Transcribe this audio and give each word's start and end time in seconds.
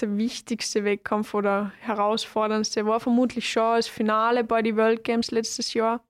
der 0.00 0.16
wichtigste 0.16 0.84
Wettkampf 0.84 1.34
oder 1.34 1.72
herausforderndste 1.80 2.86
war 2.86 3.00
vermutlich 3.00 3.50
schon 3.50 3.76
das 3.76 3.88
Finale 3.88 4.44
bei 4.44 4.62
den 4.62 4.76
World 4.76 5.04
Games 5.04 5.30
letztes 5.30 5.74
Jahr. 5.74 6.04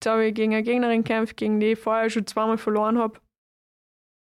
Da 0.00 0.12
habe 0.12 0.26
ich 0.26 0.34
gegen 0.34 0.52
eine 0.52 0.62
Gegnerin 0.62 1.02
gekämpft, 1.02 1.36
gegen 1.36 1.60
die 1.60 1.72
ich 1.72 1.78
vorher 1.78 2.10
schon 2.10 2.26
zweimal 2.26 2.58
verloren 2.58 2.98
habe. 2.98 3.20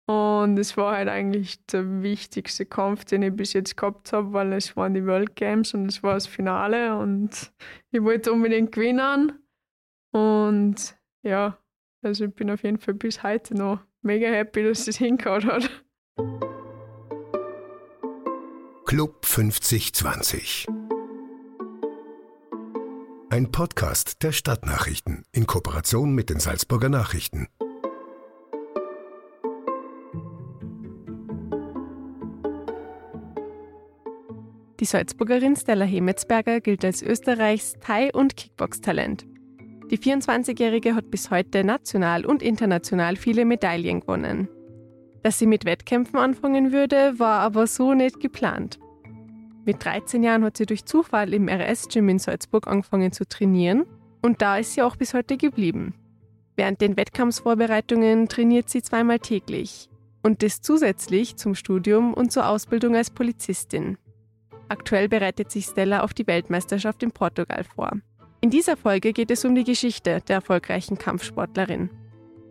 Und 0.09 0.57
es 0.57 0.75
war 0.75 0.96
halt 0.96 1.07
eigentlich 1.07 1.63
der 1.67 2.01
wichtigste 2.01 2.65
Kampf, 2.65 3.05
den 3.05 3.21
ich 3.21 3.35
bis 3.35 3.54
jetzt 3.54 3.77
gehabt 3.77 4.12
habe, 4.12 4.33
weil 4.33 4.54
es 4.54 4.75
waren 4.75 4.96
die 4.96 5.06
World 5.06 5.36
Games 5.36 5.76
und 5.76 5.86
es 5.86 6.02
war 6.02 6.16
das 6.16 6.26
Finale 6.26 6.97
und 6.97 7.54
ich 7.92 8.02
wollte 8.02 8.34
unbedingt 8.34 8.72
gewinnen. 8.72 9.34
Und 10.12 10.97
ja, 11.22 11.60
also 12.02 12.26
ich 12.26 12.34
bin 12.34 12.50
auf 12.50 12.63
jeden 12.63 12.79
Fall 12.79 12.96
bis 12.96 13.22
heute 13.22 13.54
noch 13.54 13.81
mega 14.02 14.28
happy, 14.28 14.63
dass 14.63 14.88
es 14.88 14.97
hingehauen 14.97 15.46
hat. 15.46 15.70
Club 18.90 19.23
5020 19.23 20.66
Ein 23.29 23.52
Podcast 23.52 24.23
der 24.23 24.31
Stadtnachrichten 24.31 25.25
in 25.31 25.45
Kooperation 25.45 26.15
mit 26.15 26.31
den 26.31 26.39
Salzburger 26.39 26.89
Nachrichten. 26.89 27.45
Die 34.79 34.85
Salzburgerin 34.85 35.55
Stella 35.55 35.85
Hemetsberger 35.85 36.59
gilt 36.59 36.84
als 36.84 37.03
Österreichs 37.03 37.76
Thai- 37.81 38.12
und 38.12 38.37
Kickbox-Talent. 38.37 39.27
Die 39.91 39.99
24-Jährige 39.99 40.95
hat 40.95 41.12
bis 41.12 41.29
heute 41.29 41.63
national 41.63 42.26
und 42.26 42.41
international 42.41 43.17
viele 43.17 43.45
Medaillen 43.45 43.99
gewonnen. 43.99 44.49
Dass 45.23 45.39
sie 45.39 45.47
mit 45.47 45.65
Wettkämpfen 45.65 46.17
anfangen 46.17 46.71
würde, 46.71 47.19
war 47.19 47.41
aber 47.41 47.67
so 47.67 47.93
nicht 47.93 48.19
geplant. 48.19 48.79
Mit 49.65 49.83
13 49.83 50.23
Jahren 50.23 50.43
hat 50.43 50.57
sie 50.57 50.65
durch 50.65 50.85
Zufall 50.85 51.33
im 51.33 51.47
RS-Gym 51.47 52.09
in 52.09 52.19
Salzburg 52.19 52.67
angefangen 52.67 53.11
zu 53.11 53.27
trainieren 53.27 53.85
und 54.21 54.41
da 54.41 54.57
ist 54.57 54.73
sie 54.73 54.81
auch 54.81 54.95
bis 54.95 55.13
heute 55.13 55.37
geblieben. 55.37 55.93
Während 56.55 56.81
den 56.81 56.98
Wettkampfsvorbereitungen 56.98 58.27
trainiert 58.27 58.70
sie 58.70 58.81
zweimal 58.81 59.20
täglich 59.20 59.89
und 60.23 60.43
das 60.43 60.61
zusätzlich 60.61 61.35
zum 61.35 61.55
Studium 61.55 62.13
und 62.13 62.31
zur 62.31 62.48
Ausbildung 62.48 62.95
als 62.95 63.11
Polizistin. 63.11 63.98
Aktuell 64.67 65.09
bereitet 65.09 65.52
sich 65.52 65.66
Stella 65.66 66.02
auf 66.02 66.14
die 66.14 66.28
Weltmeisterschaft 66.28 67.02
in 67.04 67.11
Portugal 67.11 67.64
vor. 67.64 67.92
In 68.42 68.50
dieser 68.50 68.78
Folge 68.78 69.14
geht 69.14 69.31
es 69.31 69.44
um 69.44 69.56
die 69.56 69.64
Geschichte 69.64 70.22
der 70.28 70.36
erfolgreichen 70.38 70.98
Kampfsportlerin. 70.98 71.89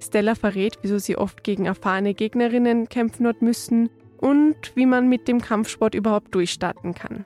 Stella 0.01 0.35
verrät, 0.35 0.79
wieso 0.83 0.99
sie 0.99 1.17
oft 1.17 1.43
gegen 1.45 1.67
erfahrene 1.67 2.15
Gegnerinnen 2.15 2.89
kämpfen 2.89 3.27
hat 3.27 3.43
müssen 3.43 3.91
und 4.19 4.75
wie 4.75 4.87
man 4.87 5.09
mit 5.09 5.29
dem 5.29 5.41
Kampfsport 5.41 5.95
überhaupt 5.95 6.35
durchstarten 6.35 6.95
kann. 6.95 7.25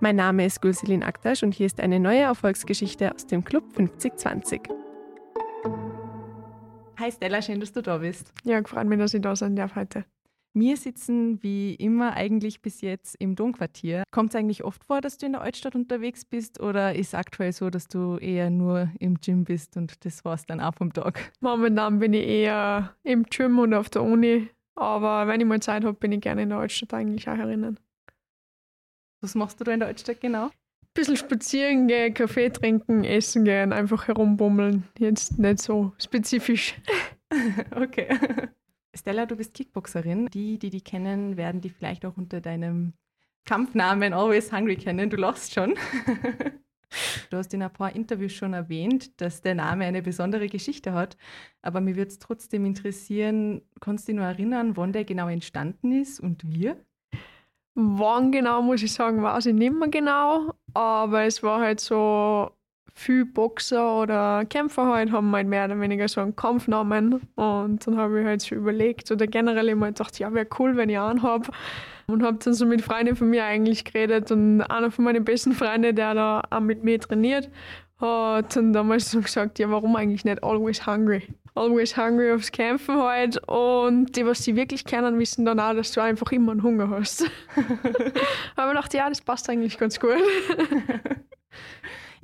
Mein 0.00 0.16
Name 0.16 0.44
ist 0.44 0.60
Gülselin 0.60 1.02
Aktasch 1.02 1.42
und 1.42 1.54
hier 1.54 1.66
ist 1.66 1.80
eine 1.80 1.98
neue 2.00 2.20
Erfolgsgeschichte 2.20 3.14
aus 3.14 3.26
dem 3.26 3.44
Club 3.44 3.64
5020. 3.74 4.60
Hi 6.98 7.10
Stella, 7.10 7.42
schön, 7.42 7.60
dass 7.60 7.72
du 7.72 7.82
da 7.82 7.98
bist. 7.98 8.32
Ja, 8.44 8.60
gefreut 8.60 8.86
mich, 8.86 8.98
dass 8.98 9.14
ich 9.14 9.22
da 9.22 9.34
sein 9.34 9.56
darf 9.56 9.74
heute. 9.74 10.04
Wir 10.56 10.76
sitzen 10.76 11.42
wie 11.42 11.74
immer 11.74 12.12
eigentlich 12.12 12.62
bis 12.62 12.80
jetzt 12.80 13.16
im 13.18 13.34
Domquartier. 13.34 14.04
Kommt 14.12 14.30
es 14.30 14.36
eigentlich 14.36 14.62
oft 14.62 14.84
vor, 14.84 15.00
dass 15.00 15.18
du 15.18 15.26
in 15.26 15.32
der 15.32 15.40
Altstadt 15.40 15.74
unterwegs 15.74 16.24
bist 16.24 16.60
oder 16.60 16.94
ist 16.94 17.08
es 17.08 17.14
aktuell 17.14 17.50
so, 17.50 17.70
dass 17.70 17.88
du 17.88 18.18
eher 18.18 18.50
nur 18.50 18.88
im 19.00 19.18
Gym 19.20 19.42
bist 19.42 19.76
und 19.76 20.04
das 20.04 20.24
war's 20.24 20.46
dann 20.46 20.60
auch 20.60 20.74
vom 20.74 20.92
Tag? 20.92 21.32
Momentan 21.40 21.98
bin 21.98 22.12
ich 22.12 22.24
eher 22.24 22.94
im 23.02 23.24
Gym 23.24 23.58
und 23.58 23.74
auf 23.74 23.90
der 23.90 24.04
Uni, 24.04 24.48
aber 24.76 25.26
wenn 25.26 25.40
ich 25.40 25.46
mal 25.46 25.58
Zeit 25.58 25.84
habe, 25.84 25.98
bin 25.98 26.12
ich 26.12 26.20
gerne 26.20 26.44
in 26.44 26.50
der 26.50 26.58
Altstadt 26.58 26.94
eigentlich 26.94 27.28
auch 27.28 27.36
herinnen. 27.36 27.80
Was 29.22 29.34
machst 29.34 29.58
du 29.58 29.64
da 29.64 29.72
in 29.72 29.80
der 29.80 29.88
Altstadt 29.88 30.20
genau? 30.20 30.50
Bisschen 30.94 31.16
spazieren 31.16 31.88
gehen, 31.88 32.14
Kaffee 32.14 32.50
trinken, 32.50 33.02
essen 33.02 33.44
gehen, 33.44 33.72
einfach 33.72 34.06
herumbummeln. 34.06 34.84
Jetzt 35.00 35.36
nicht 35.36 35.58
so 35.58 35.92
spezifisch. 35.98 36.76
okay. 37.74 38.16
Stella, 38.94 39.26
du 39.26 39.36
bist 39.36 39.54
Kickboxerin. 39.54 40.26
Die, 40.32 40.58
die 40.58 40.70
die 40.70 40.80
kennen, 40.80 41.36
werden 41.36 41.60
die 41.60 41.70
vielleicht 41.70 42.04
auch 42.04 42.16
unter 42.16 42.40
deinem 42.40 42.94
Kampfnamen 43.44 44.12
Always 44.12 44.52
Hungry 44.52 44.76
kennen. 44.76 45.10
Du 45.10 45.16
lachst 45.16 45.52
schon. 45.52 45.74
Du 47.30 47.38
hast 47.38 47.52
in 47.52 47.62
ein 47.62 47.72
paar 47.72 47.94
Interviews 47.94 48.32
schon 48.32 48.52
erwähnt, 48.52 49.20
dass 49.20 49.42
der 49.42 49.56
Name 49.56 49.84
eine 49.84 50.00
besondere 50.00 50.46
Geschichte 50.46 50.92
hat. 50.92 51.16
Aber 51.62 51.80
mir 51.80 51.96
würde 51.96 52.10
es 52.10 52.18
trotzdem 52.18 52.64
interessieren, 52.64 53.62
kannst 53.80 54.06
du 54.06 54.12
dich 54.12 54.20
noch 54.20 54.26
erinnern, 54.26 54.76
wann 54.76 54.92
der 54.92 55.04
genau 55.04 55.28
entstanden 55.28 55.92
ist 55.92 56.20
und 56.20 56.42
wie? 56.44 56.72
Wann 57.74 58.30
genau, 58.30 58.62
muss 58.62 58.82
ich 58.82 58.92
sagen, 58.92 59.22
weiß 59.22 59.46
ich 59.46 59.54
nicht 59.54 59.74
mehr 59.74 59.88
genau. 59.88 60.54
Aber 60.72 61.24
es 61.24 61.42
war 61.42 61.60
halt 61.60 61.80
so 61.80 62.50
viele 62.94 63.26
Boxer 63.26 64.00
oder 64.00 64.44
Kämpfer 64.44 64.86
halt 64.86 65.10
haben 65.10 65.34
halt 65.34 65.48
mehr 65.48 65.66
oder 65.66 65.78
weniger 65.80 66.08
so 66.08 66.20
einen 66.20 66.36
Kampfnamen. 66.36 67.20
Und 67.34 67.86
dann 67.86 67.96
habe 67.96 68.20
ich 68.20 68.26
halt 68.26 68.40
so 68.40 68.54
überlegt 68.54 69.10
oder 69.10 69.26
generell 69.26 69.68
immer 69.68 69.88
gedacht, 69.88 70.18
ja, 70.18 70.32
wäre 70.32 70.46
cool, 70.58 70.76
wenn 70.76 70.88
ich 70.88 70.98
einen 70.98 71.22
habe. 71.22 71.50
Und 72.06 72.22
habe 72.22 72.38
dann 72.42 72.54
so 72.54 72.66
mit 72.66 72.82
Freunden 72.82 73.16
von 73.16 73.28
mir 73.28 73.44
eigentlich 73.44 73.84
geredet. 73.84 74.30
Und 74.30 74.62
einer 74.62 74.90
von 74.90 75.04
meinen 75.04 75.24
besten 75.24 75.52
Freunden, 75.52 75.96
der 75.96 76.14
da 76.14 76.42
auch 76.50 76.60
mit 76.60 76.84
mir 76.84 77.00
trainiert, 77.00 77.50
hat 78.00 78.56
dann 78.56 78.72
damals 78.72 79.10
so 79.10 79.20
gesagt, 79.20 79.58
ja, 79.58 79.70
warum 79.70 79.96
eigentlich 79.96 80.24
nicht 80.24 80.42
Always 80.44 80.86
Hungry? 80.86 81.22
Always 81.56 81.96
Hungry 81.96 82.32
aufs 82.32 82.52
Kämpfen 82.52 82.96
halt. 82.96 83.38
Und 83.48 84.16
die, 84.16 84.24
was 84.26 84.44
sie 84.44 84.54
wirklich 84.54 84.84
kennen, 84.84 85.18
wissen 85.18 85.44
dann 85.44 85.58
auch, 85.58 85.74
dass 85.74 85.92
du 85.92 86.00
einfach 86.00 86.30
immer 86.30 86.52
einen 86.52 86.62
Hunger 86.62 86.90
hast. 86.90 87.24
Aber 88.56 88.72
ich 88.72 88.78
dachte, 88.78 88.96
ja, 88.98 89.08
das 89.08 89.20
passt 89.20 89.50
eigentlich 89.50 89.78
ganz 89.78 89.98
gut. 89.98 90.18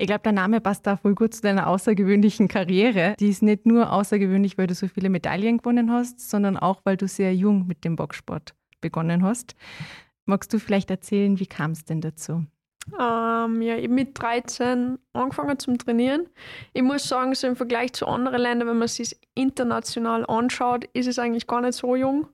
Ich 0.00 0.06
glaube, 0.06 0.22
der 0.22 0.32
Name 0.32 0.62
passt 0.62 0.86
da 0.86 0.96
voll 0.96 1.14
gut 1.14 1.34
zu 1.34 1.42
deiner 1.42 1.66
außergewöhnlichen 1.66 2.48
Karriere. 2.48 3.14
Die 3.20 3.28
ist 3.28 3.42
nicht 3.42 3.66
nur 3.66 3.92
außergewöhnlich, 3.92 4.56
weil 4.56 4.66
du 4.66 4.74
so 4.74 4.88
viele 4.88 5.10
Medaillen 5.10 5.58
gewonnen 5.58 5.92
hast, 5.92 6.30
sondern 6.30 6.56
auch, 6.56 6.80
weil 6.84 6.96
du 6.96 7.06
sehr 7.06 7.34
jung 7.34 7.66
mit 7.66 7.84
dem 7.84 7.96
Boxsport 7.96 8.54
begonnen 8.80 9.22
hast. 9.22 9.54
Magst 10.24 10.54
du 10.54 10.58
vielleicht 10.58 10.90
erzählen, 10.90 11.38
wie 11.38 11.46
kam 11.46 11.72
es 11.72 11.84
denn 11.84 12.00
dazu? 12.00 12.46
Ähm, 12.98 13.60
ja, 13.60 13.76
ich 13.76 13.84
habe 13.84 13.88
mit 13.88 14.18
13 14.18 14.98
angefangen 15.12 15.58
zum 15.58 15.76
Trainieren. 15.76 16.30
Ich 16.72 16.82
muss 16.82 17.06
sagen, 17.06 17.34
so 17.34 17.46
im 17.46 17.56
Vergleich 17.56 17.92
zu 17.92 18.06
anderen 18.06 18.40
Ländern, 18.40 18.68
wenn 18.68 18.78
man 18.78 18.88
sich 18.88 19.20
international 19.34 20.24
anschaut, 20.24 20.86
ist 20.94 21.08
es 21.08 21.18
eigentlich 21.18 21.46
gar 21.46 21.60
nicht 21.60 21.74
so 21.74 21.94
jung. 21.94 22.26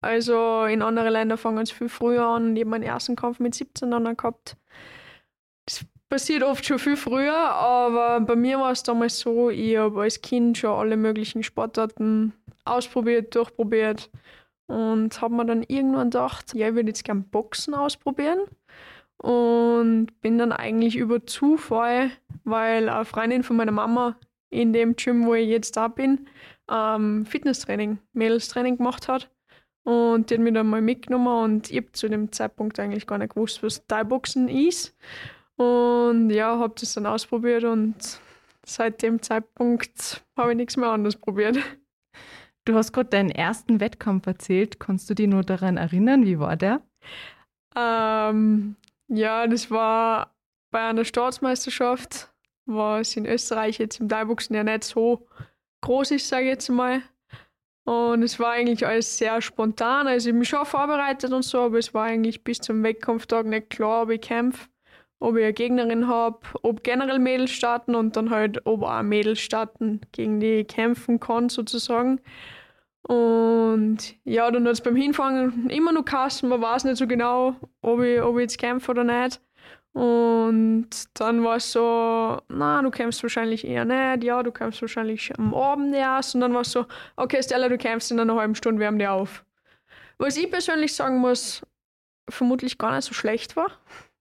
Also 0.00 0.64
in 0.64 0.82
anderen 0.82 1.12
Ländern 1.12 1.38
fangen 1.38 1.62
es 1.62 1.70
viel 1.70 1.88
früher 1.88 2.26
an. 2.26 2.56
Ich 2.56 2.62
habe 2.62 2.70
meinen 2.70 2.82
ersten 2.82 3.14
Kampf 3.14 3.38
mit 3.38 3.54
17 3.54 3.92
dann 3.92 4.16
gehabt. 4.16 4.56
Das 5.66 5.86
passiert 6.12 6.42
oft 6.42 6.62
schon 6.66 6.78
viel 6.78 6.98
früher, 6.98 7.34
aber 7.34 8.20
bei 8.20 8.36
mir 8.36 8.60
war 8.60 8.70
es 8.70 8.82
damals 8.82 9.18
so, 9.18 9.48
ich 9.48 9.78
habe 9.78 10.02
als 10.02 10.20
Kind 10.20 10.58
schon 10.58 10.78
alle 10.78 10.98
möglichen 10.98 11.42
Sportarten 11.42 12.34
ausprobiert, 12.66 13.34
durchprobiert 13.34 14.10
und 14.66 15.22
habe 15.22 15.34
mir 15.34 15.46
dann 15.46 15.62
irgendwann 15.62 16.10
gedacht, 16.10 16.52
ja, 16.52 16.68
ich 16.68 16.74
würde 16.74 16.88
jetzt 16.88 17.04
gerne 17.04 17.22
Boxen 17.22 17.72
ausprobieren 17.72 18.40
und 19.22 20.08
bin 20.20 20.36
dann 20.36 20.52
eigentlich 20.52 20.96
über 20.96 21.24
Zufall, 21.24 22.10
weil 22.44 22.90
eine 22.90 23.06
Freundin 23.06 23.42
von 23.42 23.56
meiner 23.56 23.72
Mama 23.72 24.18
in 24.50 24.74
dem 24.74 24.96
Gym, 24.96 25.24
wo 25.24 25.32
ich 25.32 25.48
jetzt 25.48 25.78
da 25.78 25.88
bin, 25.88 26.28
ähm, 26.70 27.24
Fitnesstraining, 27.24 27.96
Mädelstraining 28.12 28.76
gemacht 28.76 29.08
hat. 29.08 29.30
Und 29.84 30.28
die 30.28 30.34
hat 30.34 30.42
mich 30.42 30.52
dann 30.52 30.66
mal 30.66 30.82
mitgenommen 30.82 31.42
und 31.42 31.70
ich 31.70 31.78
habe 31.78 31.92
zu 31.92 32.10
dem 32.10 32.32
Zeitpunkt 32.32 32.78
eigentlich 32.78 33.06
gar 33.06 33.16
nicht 33.16 33.34
gewusst, 33.34 33.62
was 33.62 33.86
Thai-Boxen 33.86 34.50
ist. 34.50 34.94
Und 35.62 36.30
ja, 36.30 36.58
habe 36.58 36.74
das 36.78 36.94
dann 36.94 37.06
ausprobiert 37.06 37.64
und 37.64 37.94
seit 38.64 39.02
dem 39.02 39.22
Zeitpunkt 39.22 40.24
habe 40.36 40.52
ich 40.52 40.56
nichts 40.56 40.76
mehr 40.76 40.90
anderes 40.90 41.16
probiert. 41.16 41.58
Du 42.64 42.74
hast 42.74 42.92
gerade 42.92 43.10
deinen 43.10 43.30
ersten 43.30 43.80
Wettkampf 43.80 44.26
erzählt. 44.26 44.78
Kannst 44.78 45.10
du 45.10 45.14
dich 45.14 45.26
nur 45.26 45.42
daran 45.42 45.76
erinnern? 45.76 46.24
Wie 46.24 46.38
war 46.38 46.56
der? 46.56 46.80
Ähm, 47.74 48.76
ja, 49.08 49.46
das 49.46 49.70
war 49.70 50.34
bei 50.70 50.80
einer 50.80 51.04
Staatsmeisterschaft, 51.04 52.32
was 52.66 53.16
in 53.16 53.26
Österreich 53.26 53.78
jetzt 53.78 54.00
im 54.00 54.08
Thai-Boxen 54.08 54.54
ja 54.54 54.62
nicht 54.62 54.84
so 54.84 55.26
groß 55.80 56.12
ist, 56.12 56.28
sage 56.28 56.44
ich 56.44 56.50
jetzt 56.50 56.68
mal. 56.68 57.02
Und 57.84 58.22
es 58.22 58.38
war 58.38 58.52
eigentlich 58.52 58.86
alles 58.86 59.18
sehr 59.18 59.42
spontan. 59.42 60.06
Also 60.06 60.28
ich 60.28 60.34
mich 60.34 60.48
schon 60.48 60.64
vorbereitet 60.64 61.32
und 61.32 61.42
so, 61.42 61.62
aber 61.62 61.78
es 61.78 61.92
war 61.94 62.04
eigentlich 62.04 62.44
bis 62.44 62.58
zum 62.58 62.82
Wettkampftag 62.84 63.46
nicht 63.46 63.70
klar, 63.70 64.04
ob 64.04 64.10
ich 64.10 64.20
kämpfe 64.20 64.68
ob 65.22 65.36
ich 65.36 65.44
eine 65.44 65.52
Gegnerin 65.52 66.08
habe, 66.08 66.40
ob 66.62 66.82
generell 66.82 67.20
Mädels 67.20 67.52
starten 67.52 67.94
und 67.94 68.16
dann 68.16 68.30
halt, 68.30 68.66
ob 68.66 68.82
auch 68.82 69.02
Mädels 69.02 69.40
starten, 69.40 70.00
gegen 70.10 70.40
die 70.40 70.60
ich 70.60 70.68
kämpfen 70.68 71.20
kann, 71.20 71.48
sozusagen. 71.48 72.20
Und 73.02 73.98
ja, 74.24 74.50
dann 74.50 74.66
hat 74.66 74.72
es 74.72 74.80
beim 74.80 74.96
Hinfangen 74.96 75.70
immer 75.70 75.92
noch 75.92 76.04
Kassen, 76.04 76.48
man 76.48 76.60
weiß 76.60 76.84
nicht 76.84 76.96
so 76.96 77.06
genau, 77.06 77.54
ob 77.80 78.00
ich, 78.02 78.20
ob 78.20 78.36
ich 78.36 78.42
jetzt 78.42 78.58
kämpfe 78.58 78.90
oder 78.90 79.04
nicht. 79.04 79.40
Und 79.92 80.88
dann 81.14 81.44
war 81.44 81.56
es 81.56 81.70
so, 81.70 82.38
na, 82.48 82.82
du 82.82 82.90
kämpfst 82.90 83.22
wahrscheinlich 83.22 83.66
eher 83.66 83.84
nicht, 83.84 84.24
ja, 84.24 84.42
du 84.42 84.50
kämpfst 84.50 84.82
wahrscheinlich 84.82 85.32
am 85.38 85.54
Abend 85.54 85.94
erst. 85.94 86.34
Und 86.34 86.40
dann 86.40 86.54
war 86.54 86.62
es 86.62 86.72
so, 86.72 86.86
okay, 87.16 87.42
Stella, 87.42 87.68
du 87.68 87.78
kämpfst 87.78 88.10
in 88.10 88.18
einer 88.18 88.34
halben 88.34 88.54
Stunde, 88.54 88.80
wärm 88.80 88.98
dir 88.98 89.12
auf. 89.12 89.44
Was 90.18 90.36
ich 90.36 90.50
persönlich 90.50 90.94
sagen 90.94 91.18
muss, 91.18 91.62
vermutlich 92.28 92.78
gar 92.78 92.94
nicht 92.94 93.04
so 93.04 93.14
schlecht 93.14 93.54
war, 93.54 93.70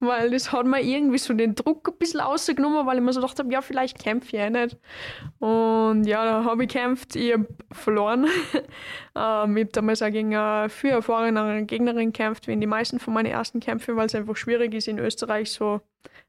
weil 0.01 0.31
das 0.31 0.51
hat 0.51 0.65
mir 0.65 0.81
irgendwie 0.81 1.19
so 1.19 1.33
den 1.33 1.53
Druck 1.53 1.87
ein 1.87 1.97
bisschen 1.97 2.19
rausgenommen, 2.19 2.87
weil 2.87 2.97
ich 2.97 3.03
mir 3.03 3.13
so 3.13 3.21
gedacht 3.21 3.37
habe, 3.37 3.53
ja, 3.53 3.61
vielleicht 3.61 3.99
kämpfe 3.99 4.35
ich 4.35 4.41
eh 4.41 4.49
nicht. 4.49 4.77
Und 5.39 6.05
ja, 6.05 6.25
da 6.25 6.43
habe 6.43 6.63
ich 6.63 6.69
gekämpft, 6.69 7.15
ich 7.15 7.33
habe 7.33 7.47
verloren. 7.71 8.25
ähm, 9.15 9.57
ich 9.57 9.63
habe 9.63 9.71
damals 9.71 10.01
auch 10.01 10.09
gegen 10.09 10.35
eine 10.35 10.69
viel 10.69 10.89
erfahrenere 10.89 11.63
Gegnerin 11.63 12.11
gekämpft, 12.11 12.47
wie 12.47 12.53
in 12.53 12.61
die 12.61 12.67
meisten 12.67 12.99
von 12.99 13.13
meinen 13.13 13.31
ersten 13.31 13.59
Kämpfen, 13.59 13.95
weil 13.95 14.07
es 14.07 14.15
einfach 14.15 14.35
schwierig 14.35 14.73
ist, 14.73 14.87
in 14.87 14.97
Österreich 14.97 15.51
so 15.51 15.81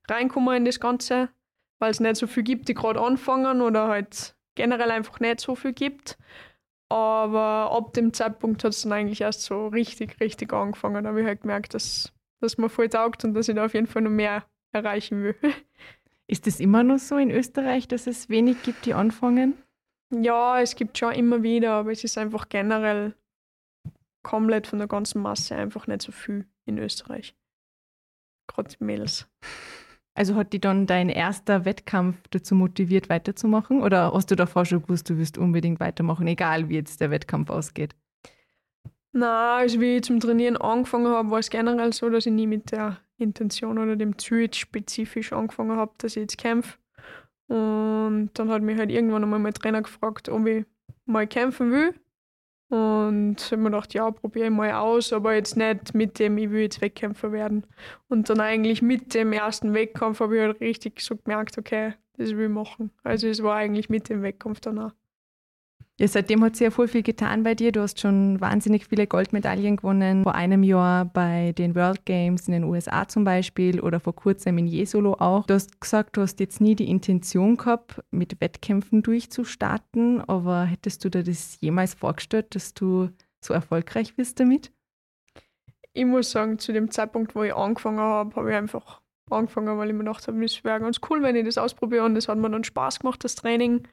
reinkommen 0.06 0.58
in 0.58 0.64
das 0.66 0.78
Ganze, 0.78 1.30
weil 1.78 1.90
es 1.90 2.00
nicht 2.00 2.16
so 2.16 2.26
viel 2.26 2.42
gibt, 2.42 2.68
die 2.68 2.74
gerade 2.74 3.00
anfangen 3.00 3.62
oder 3.62 3.88
halt 3.88 4.36
generell 4.54 4.90
einfach 4.90 5.18
nicht 5.18 5.40
so 5.40 5.54
viel 5.54 5.72
gibt. 5.72 6.18
Aber 6.90 7.72
ab 7.72 7.94
dem 7.94 8.12
Zeitpunkt 8.12 8.62
hat 8.64 8.72
es 8.72 8.82
dann 8.82 8.92
eigentlich 8.92 9.22
erst 9.22 9.44
so 9.44 9.68
richtig, 9.68 10.20
richtig 10.20 10.52
angefangen. 10.52 11.04
Da 11.04 11.08
habe 11.08 11.22
ich 11.22 11.26
halt 11.26 11.40
gemerkt, 11.40 11.72
dass, 11.72 12.11
dass 12.42 12.58
mir 12.58 12.68
voll 12.68 12.88
taugt 12.88 13.24
und 13.24 13.34
dass 13.34 13.48
ich 13.48 13.54
da 13.54 13.64
auf 13.64 13.74
jeden 13.74 13.86
Fall 13.86 14.02
noch 14.02 14.10
mehr 14.10 14.44
erreichen 14.72 15.22
will. 15.22 15.36
Ist 16.26 16.46
es 16.46 16.60
immer 16.60 16.82
noch 16.82 16.98
so 16.98 17.16
in 17.16 17.30
Österreich, 17.30 17.88
dass 17.88 18.06
es 18.06 18.28
wenig 18.28 18.62
gibt, 18.62 18.86
die 18.86 18.94
anfangen? 18.94 19.54
Ja, 20.10 20.60
es 20.60 20.76
gibt 20.76 20.96
schon 20.98 21.12
immer 21.12 21.42
wieder, 21.42 21.72
aber 21.72 21.92
es 21.92 22.04
ist 22.04 22.18
einfach 22.18 22.48
generell 22.48 23.14
komplett 24.22 24.66
von 24.66 24.78
der 24.78 24.88
ganzen 24.88 25.20
Masse 25.20 25.56
einfach 25.56 25.86
nicht 25.86 26.02
so 26.02 26.12
viel 26.12 26.46
in 26.64 26.78
Österreich. 26.78 27.34
Gerade 28.46 28.74
Mädels. 28.78 29.26
Also 30.14 30.34
hat 30.34 30.52
dich 30.52 30.60
dann 30.60 30.86
dein 30.86 31.08
erster 31.08 31.64
Wettkampf 31.64 32.16
dazu 32.28 32.54
motiviert, 32.54 33.08
weiterzumachen? 33.08 33.82
Oder 33.82 34.12
hast 34.12 34.30
du 34.30 34.36
davor 34.36 34.66
schon 34.66 34.82
gewusst, 34.82 35.08
du 35.08 35.16
wirst 35.16 35.38
unbedingt 35.38 35.80
weitermachen, 35.80 36.26
egal 36.26 36.68
wie 36.68 36.74
jetzt 36.74 37.00
der 37.00 37.10
Wettkampf 37.10 37.48
ausgeht? 37.48 37.94
Na, 39.12 39.56
also 39.56 39.80
wie 39.80 39.96
ich 39.96 40.04
zum 40.04 40.20
Trainieren 40.20 40.56
angefangen 40.56 41.08
habe, 41.08 41.30
war 41.30 41.38
es 41.38 41.50
generell 41.50 41.92
so, 41.92 42.08
dass 42.08 42.24
ich 42.24 42.32
nie 42.32 42.46
mit 42.46 42.72
der 42.72 42.98
Intention 43.18 43.78
oder 43.78 43.94
dem 43.96 44.18
Ziel 44.18 44.52
spezifisch 44.52 45.32
angefangen 45.32 45.76
habe, 45.76 45.92
dass 45.98 46.16
ich 46.16 46.22
jetzt 46.22 46.38
kämpfe. 46.38 46.78
Und 47.48 48.30
dann 48.34 48.48
hat 48.48 48.62
mich 48.62 48.78
halt 48.78 48.90
irgendwann 48.90 49.22
einmal 49.22 49.38
mein 49.38 49.52
Trainer 49.52 49.82
gefragt, 49.82 50.30
ob 50.30 50.46
ich 50.46 50.64
mal 51.04 51.26
kämpfen 51.26 51.70
will. 51.70 51.94
Und 52.70 53.36
ich 53.38 53.52
habe 53.52 53.60
mir 53.60 53.70
gedacht, 53.70 53.92
ja, 53.92 54.10
probiere 54.10 54.46
ich 54.46 54.52
mal 54.52 54.72
aus, 54.72 55.12
aber 55.12 55.34
jetzt 55.34 55.58
nicht 55.58 55.92
mit 55.92 56.18
dem, 56.18 56.38
ich 56.38 56.50
will 56.50 56.62
jetzt 56.62 56.80
Wettkämpfer 56.80 57.30
werden. 57.30 57.66
Und 58.08 58.30
dann 58.30 58.40
eigentlich 58.40 58.80
mit 58.80 59.12
dem 59.12 59.34
ersten 59.34 59.74
Wettkampf 59.74 60.20
habe 60.20 60.36
ich 60.36 60.42
halt 60.42 60.60
richtig 60.62 61.00
so 61.02 61.16
gemerkt, 61.16 61.58
okay, 61.58 61.92
das 62.16 62.30
will 62.34 62.46
ich 62.46 62.50
machen. 62.50 62.90
Also 63.02 63.28
es 63.28 63.42
war 63.42 63.56
eigentlich 63.56 63.90
mit 63.90 64.08
dem 64.08 64.22
Wettkampf 64.22 64.60
danach. 64.60 64.94
Ja, 66.00 66.08
seitdem 66.08 66.42
hat 66.42 66.56
sich 66.56 66.64
ja 66.64 66.70
voll 66.70 66.88
viel 66.88 67.02
getan 67.02 67.42
bei 67.42 67.54
dir. 67.54 67.70
Du 67.70 67.80
hast 67.80 68.00
schon 68.00 68.40
wahnsinnig 68.40 68.86
viele 68.86 69.06
Goldmedaillen 69.06 69.76
gewonnen. 69.76 70.22
Vor 70.22 70.34
einem 70.34 70.62
Jahr 70.62 71.04
bei 71.04 71.52
den 71.52 71.74
World 71.74 72.06
Games 72.06 72.48
in 72.48 72.52
den 72.54 72.64
USA 72.64 73.06
zum 73.06 73.24
Beispiel 73.24 73.78
oder 73.78 74.00
vor 74.00 74.14
kurzem 74.14 74.56
in 74.58 74.66
Jesolo 74.66 75.14
auch. 75.14 75.46
Du 75.46 75.54
hast 75.54 75.80
gesagt, 75.80 76.16
du 76.16 76.22
hast 76.22 76.40
jetzt 76.40 76.60
nie 76.60 76.74
die 76.74 76.88
Intention 76.88 77.56
gehabt, 77.56 78.02
mit 78.10 78.40
Wettkämpfen 78.40 79.02
durchzustarten, 79.02 80.22
aber 80.22 80.64
hättest 80.64 81.04
du 81.04 81.10
dir 81.10 81.22
das 81.22 81.60
jemals 81.60 81.94
vorgestellt, 81.94 82.54
dass 82.54 82.72
du 82.72 83.10
so 83.44 83.52
erfolgreich 83.52 84.16
bist 84.16 84.40
damit? 84.40 84.72
Ich 85.92 86.06
muss 86.06 86.30
sagen, 86.30 86.58
zu 86.58 86.72
dem 86.72 86.90
Zeitpunkt, 86.90 87.34
wo 87.34 87.42
ich 87.42 87.54
angefangen 87.54 88.00
habe, 88.00 88.34
habe 88.34 88.50
ich 88.50 88.56
einfach 88.56 89.02
angefangen, 89.30 89.76
weil 89.78 89.88
ich 89.88 89.94
mir 89.94 90.04
gedacht 90.04 90.26
habe, 90.26 90.42
es 90.42 90.64
wäre 90.64 90.80
ganz 90.80 91.00
cool, 91.10 91.22
wenn 91.22 91.36
ich 91.36 91.44
das 91.44 91.58
ausprobiere 91.58 92.04
und 92.04 92.14
das 92.14 92.28
hat 92.28 92.38
mir 92.38 92.50
dann 92.50 92.64
Spaß 92.64 93.00
gemacht, 93.00 93.22
das 93.24 93.34
Training. 93.34 93.86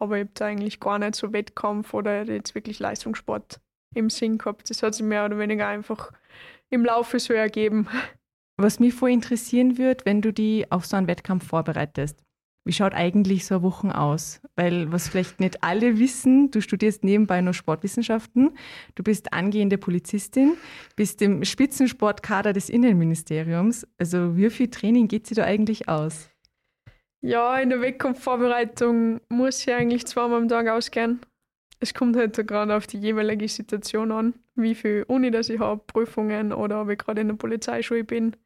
Aber 0.00 0.16
ich 0.16 0.24
habe 0.24 0.30
da 0.34 0.46
eigentlich 0.46 0.80
gar 0.80 0.98
nicht 0.98 1.14
so 1.14 1.32
Wettkampf 1.32 1.94
oder 1.94 2.24
jetzt 2.24 2.54
wirklich 2.54 2.78
Leistungssport 2.78 3.60
im 3.94 4.10
Sinn 4.10 4.38
gehabt. 4.38 4.70
Das 4.70 4.82
hat 4.82 4.94
sich 4.94 5.04
mehr 5.04 5.24
oder 5.26 5.38
weniger 5.38 5.68
einfach 5.68 6.12
im 6.70 6.84
Laufe 6.84 7.18
so 7.18 7.34
ergeben. 7.34 7.86
Was 8.56 8.80
mich 8.80 8.94
voll 8.94 9.10
interessieren 9.10 9.78
würde, 9.78 10.04
wenn 10.04 10.22
du 10.22 10.32
die 10.32 10.70
auf 10.70 10.86
so 10.86 10.96
einen 10.96 11.06
Wettkampf 11.06 11.46
vorbereitest. 11.46 12.22
Wie 12.66 12.74
schaut 12.74 12.92
eigentlich 12.92 13.46
so 13.46 13.56
eine 13.56 13.62
Woche 13.62 13.96
aus? 13.96 14.40
Weil, 14.54 14.92
was 14.92 15.08
vielleicht 15.08 15.40
nicht 15.40 15.64
alle 15.64 15.98
wissen, 15.98 16.50
du 16.50 16.60
studierst 16.60 17.04
nebenbei 17.04 17.40
noch 17.40 17.54
Sportwissenschaften, 17.54 18.50
du 18.96 19.02
bist 19.02 19.32
angehende 19.32 19.78
Polizistin, 19.78 20.56
bist 20.94 21.22
im 21.22 21.42
Spitzensportkader 21.42 22.52
des 22.52 22.68
Innenministeriums. 22.68 23.86
Also, 23.98 24.36
wie 24.36 24.50
viel 24.50 24.68
Training 24.68 25.08
geht 25.08 25.26
sie 25.26 25.34
da 25.34 25.44
eigentlich 25.44 25.88
aus? 25.88 26.28
Ja, 27.22 27.58
in 27.58 27.68
der 27.68 27.82
Wettkampfvorbereitung 27.82 29.20
muss 29.28 29.60
ich 29.66 29.74
eigentlich 29.74 30.06
zweimal 30.06 30.40
am 30.40 30.48
Tag 30.48 30.68
ausgehen. 30.68 31.20
Es 31.78 31.92
kommt 31.92 32.16
halt 32.16 32.34
gerade 32.46 32.74
auf 32.74 32.86
die 32.86 32.98
jeweilige 32.98 33.46
Situation 33.48 34.10
an, 34.10 34.34
wie 34.54 34.74
viel 34.74 35.04
Uni 35.06 35.30
das 35.30 35.50
ich 35.50 35.60
habe, 35.60 35.82
Prüfungen 35.86 36.52
oder 36.52 36.82
ob 36.82 36.88
ich 36.88 36.98
gerade 36.98 37.20
in 37.20 37.28
der 37.28 37.34
Polizeischule 37.34 38.04
bin. 38.04 38.36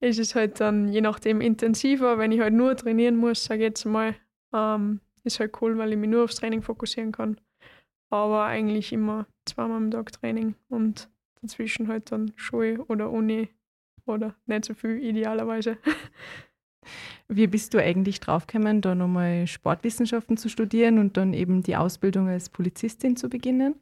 Ist 0.00 0.18
es 0.18 0.34
halt 0.34 0.60
dann 0.60 0.88
je 0.88 1.00
nachdem 1.00 1.40
intensiver, 1.40 2.18
wenn 2.18 2.30
ich 2.30 2.40
halt 2.40 2.54
nur 2.54 2.76
trainieren 2.76 3.16
muss, 3.16 3.44
sage 3.44 3.62
ich 3.62 3.68
jetzt 3.70 3.84
mal. 3.84 4.14
Ähm, 4.52 5.00
ist 5.24 5.40
halt 5.40 5.60
cool, 5.60 5.76
weil 5.78 5.92
ich 5.92 5.98
mich 5.98 6.10
nur 6.10 6.24
aufs 6.24 6.36
Training 6.36 6.62
fokussieren 6.62 7.10
kann. 7.10 7.40
Aber 8.10 8.44
eigentlich 8.44 8.92
immer 8.92 9.26
zweimal 9.44 9.78
am 9.78 9.90
Tag 9.90 10.12
Training 10.12 10.54
und 10.68 11.08
dazwischen 11.40 11.88
halt 11.88 12.12
dann 12.12 12.32
Schule 12.36 12.84
oder 12.84 13.10
Uni 13.10 13.48
oder 14.06 14.36
nicht 14.46 14.66
so 14.66 14.74
viel 14.74 15.02
idealerweise. 15.02 15.78
Wie 17.28 17.46
bist 17.46 17.74
du 17.74 17.78
eigentlich 17.78 18.20
draufgekommen, 18.20 18.80
da 18.80 18.94
nochmal 18.94 19.46
Sportwissenschaften 19.46 20.36
zu 20.36 20.48
studieren 20.48 20.98
und 20.98 21.16
dann 21.16 21.32
eben 21.34 21.62
die 21.62 21.76
Ausbildung 21.76 22.28
als 22.28 22.48
Polizistin 22.48 23.16
zu 23.16 23.28
beginnen? 23.28 23.74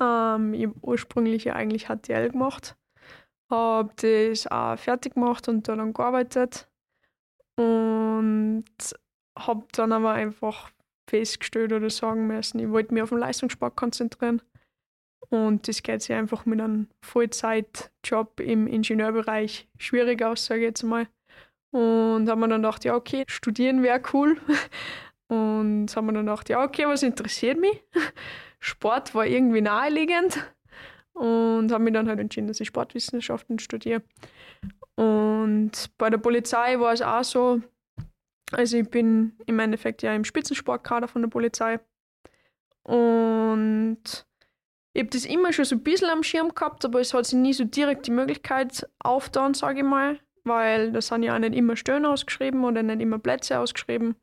Ähm, 0.00 0.54
ich 0.54 0.66
habe 0.66 0.74
ursprünglich 0.82 1.44
ja 1.44 1.54
eigentlich 1.54 1.86
HTL 1.86 2.30
gemacht, 2.30 2.76
habe 3.50 3.90
das 3.96 4.46
auch 4.46 4.76
fertig 4.78 5.14
gemacht 5.14 5.48
und 5.48 5.68
dann 5.68 5.92
gearbeitet 5.92 6.68
und 7.56 8.64
habe 9.38 9.66
dann 9.72 9.92
aber 9.92 10.12
einfach 10.12 10.70
festgestellt 11.08 11.72
oder 11.72 11.90
sagen 11.90 12.26
müssen, 12.26 12.58
ich 12.58 12.70
wollte 12.70 12.92
mich 12.92 13.02
auf 13.02 13.10
den 13.10 13.18
Leistungssport 13.18 13.76
konzentrieren. 13.76 14.42
Und 15.28 15.66
das 15.66 15.82
geht 15.82 16.02
sich 16.02 16.14
einfach 16.14 16.46
mit 16.46 16.60
einem 16.60 16.88
Vollzeitjob 17.00 18.40
im 18.40 18.66
Ingenieurbereich 18.66 19.68
schwierig 19.76 20.22
aus, 20.22 20.46
sage 20.46 20.60
ich 20.60 20.66
jetzt 20.66 20.82
mal. 20.82 21.08
Und 21.70 22.28
haben 22.28 22.40
wir 22.40 22.48
dann 22.48 22.62
gedacht, 22.62 22.84
ja, 22.84 22.94
okay, 22.94 23.24
studieren 23.28 23.82
wäre 23.82 24.00
cool. 24.12 24.40
Und 25.28 25.94
haben 25.96 26.06
wir 26.06 26.12
dann 26.12 26.26
gedacht, 26.26 26.48
ja, 26.48 26.62
okay, 26.62 26.86
was 26.86 27.02
interessiert 27.02 27.58
mich? 27.58 27.82
Sport 28.60 29.14
war 29.14 29.26
irgendwie 29.26 29.60
naheliegend. 29.60 30.38
Und 31.12 31.72
habe 31.72 31.84
mich 31.84 31.94
dann 31.94 32.08
halt 32.08 32.20
entschieden, 32.20 32.46
dass 32.46 32.60
ich 32.60 32.68
Sportwissenschaften 32.68 33.58
studiere. 33.58 34.02
Und 34.94 35.90
bei 35.98 36.10
der 36.10 36.18
Polizei 36.18 36.78
war 36.78 36.92
es 36.92 37.02
auch 37.02 37.24
so, 37.24 37.60
also 38.52 38.76
ich 38.76 38.88
bin 38.88 39.36
im 39.46 39.58
Endeffekt 39.58 40.02
ja 40.02 40.14
im 40.14 40.24
Spitzensportkader 40.24 41.08
von 41.08 41.22
der 41.22 41.28
Polizei. 41.28 41.80
Und 42.82 44.26
ich 44.92 45.02
habe 45.02 45.10
das 45.10 45.24
immer 45.24 45.52
schon 45.52 45.64
so 45.64 45.74
ein 45.74 45.82
bisschen 45.82 46.08
am 46.08 46.22
Schirm 46.22 46.54
gehabt, 46.54 46.84
aber 46.84 47.00
es 47.00 47.12
hat 47.12 47.26
sich 47.26 47.38
nie 47.38 47.52
so 47.52 47.64
direkt 47.64 48.06
die 48.06 48.12
Möglichkeit 48.12 48.88
aufgetan, 48.98 49.54
sage 49.54 49.80
ich 49.80 49.84
mal 49.84 50.20
weil 50.46 50.92
da 50.92 51.00
sind 51.00 51.22
ja 51.22 51.34
auch 51.34 51.38
nicht 51.38 51.54
immer 51.54 51.76
Stellen 51.76 52.06
ausgeschrieben 52.06 52.64
oder 52.64 52.82
nicht 52.82 53.00
immer 53.00 53.18
Plätze 53.18 53.58
ausgeschrieben. 53.58 54.16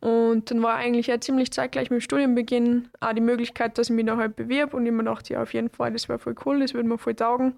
Und 0.00 0.50
dann 0.50 0.62
war 0.62 0.74
eigentlich 0.74 1.06
ja 1.06 1.20
ziemlich 1.20 1.50
zeitgleich 1.50 1.90
mit 1.90 2.00
dem 2.00 2.04
Studienbeginn 2.04 2.90
auch 3.00 3.12
die 3.12 3.20
Möglichkeit, 3.20 3.78
dass 3.78 3.88
ich 3.88 3.96
mich 3.96 4.06
da 4.06 4.16
halt 4.16 4.36
bewirb 4.36 4.74
und 4.74 4.84
ich 4.84 4.92
mir 4.92 5.04
dachte, 5.04 5.34
ja, 5.34 5.42
auf 5.42 5.54
jeden 5.54 5.70
Fall, 5.70 5.92
das 5.92 6.08
wäre 6.08 6.18
voll 6.18 6.34
cool, 6.44 6.60
das 6.60 6.74
würde 6.74 6.88
mir 6.88 6.98
voll 6.98 7.14
taugen. 7.14 7.54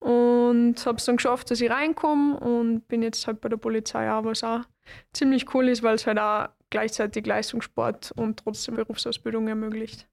Und 0.00 0.74
habe 0.86 0.98
es 0.98 1.06
dann 1.06 1.16
geschafft, 1.16 1.50
dass 1.50 1.60
ich 1.60 1.70
reinkomme 1.70 2.38
und 2.38 2.86
bin 2.88 3.02
jetzt 3.02 3.26
halt 3.26 3.40
bei 3.40 3.48
der 3.48 3.56
Polizei 3.56 4.10
auch, 4.12 4.24
was 4.24 4.44
auch 4.44 4.60
ziemlich 5.12 5.52
cool 5.54 5.68
ist, 5.68 5.82
weil 5.82 5.94
es 5.94 6.06
halt 6.06 6.18
auch 6.18 6.48
gleichzeitig 6.70 7.26
Leistungssport 7.26 8.12
und 8.16 8.38
trotzdem 8.40 8.76
Berufsausbildung 8.76 9.48
ermöglicht. 9.48 10.06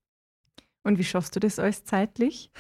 Und 0.84 0.98
wie 0.98 1.04
schaffst 1.04 1.36
du 1.36 1.40
das 1.40 1.60
alles 1.60 1.84
zeitlich? 1.84 2.52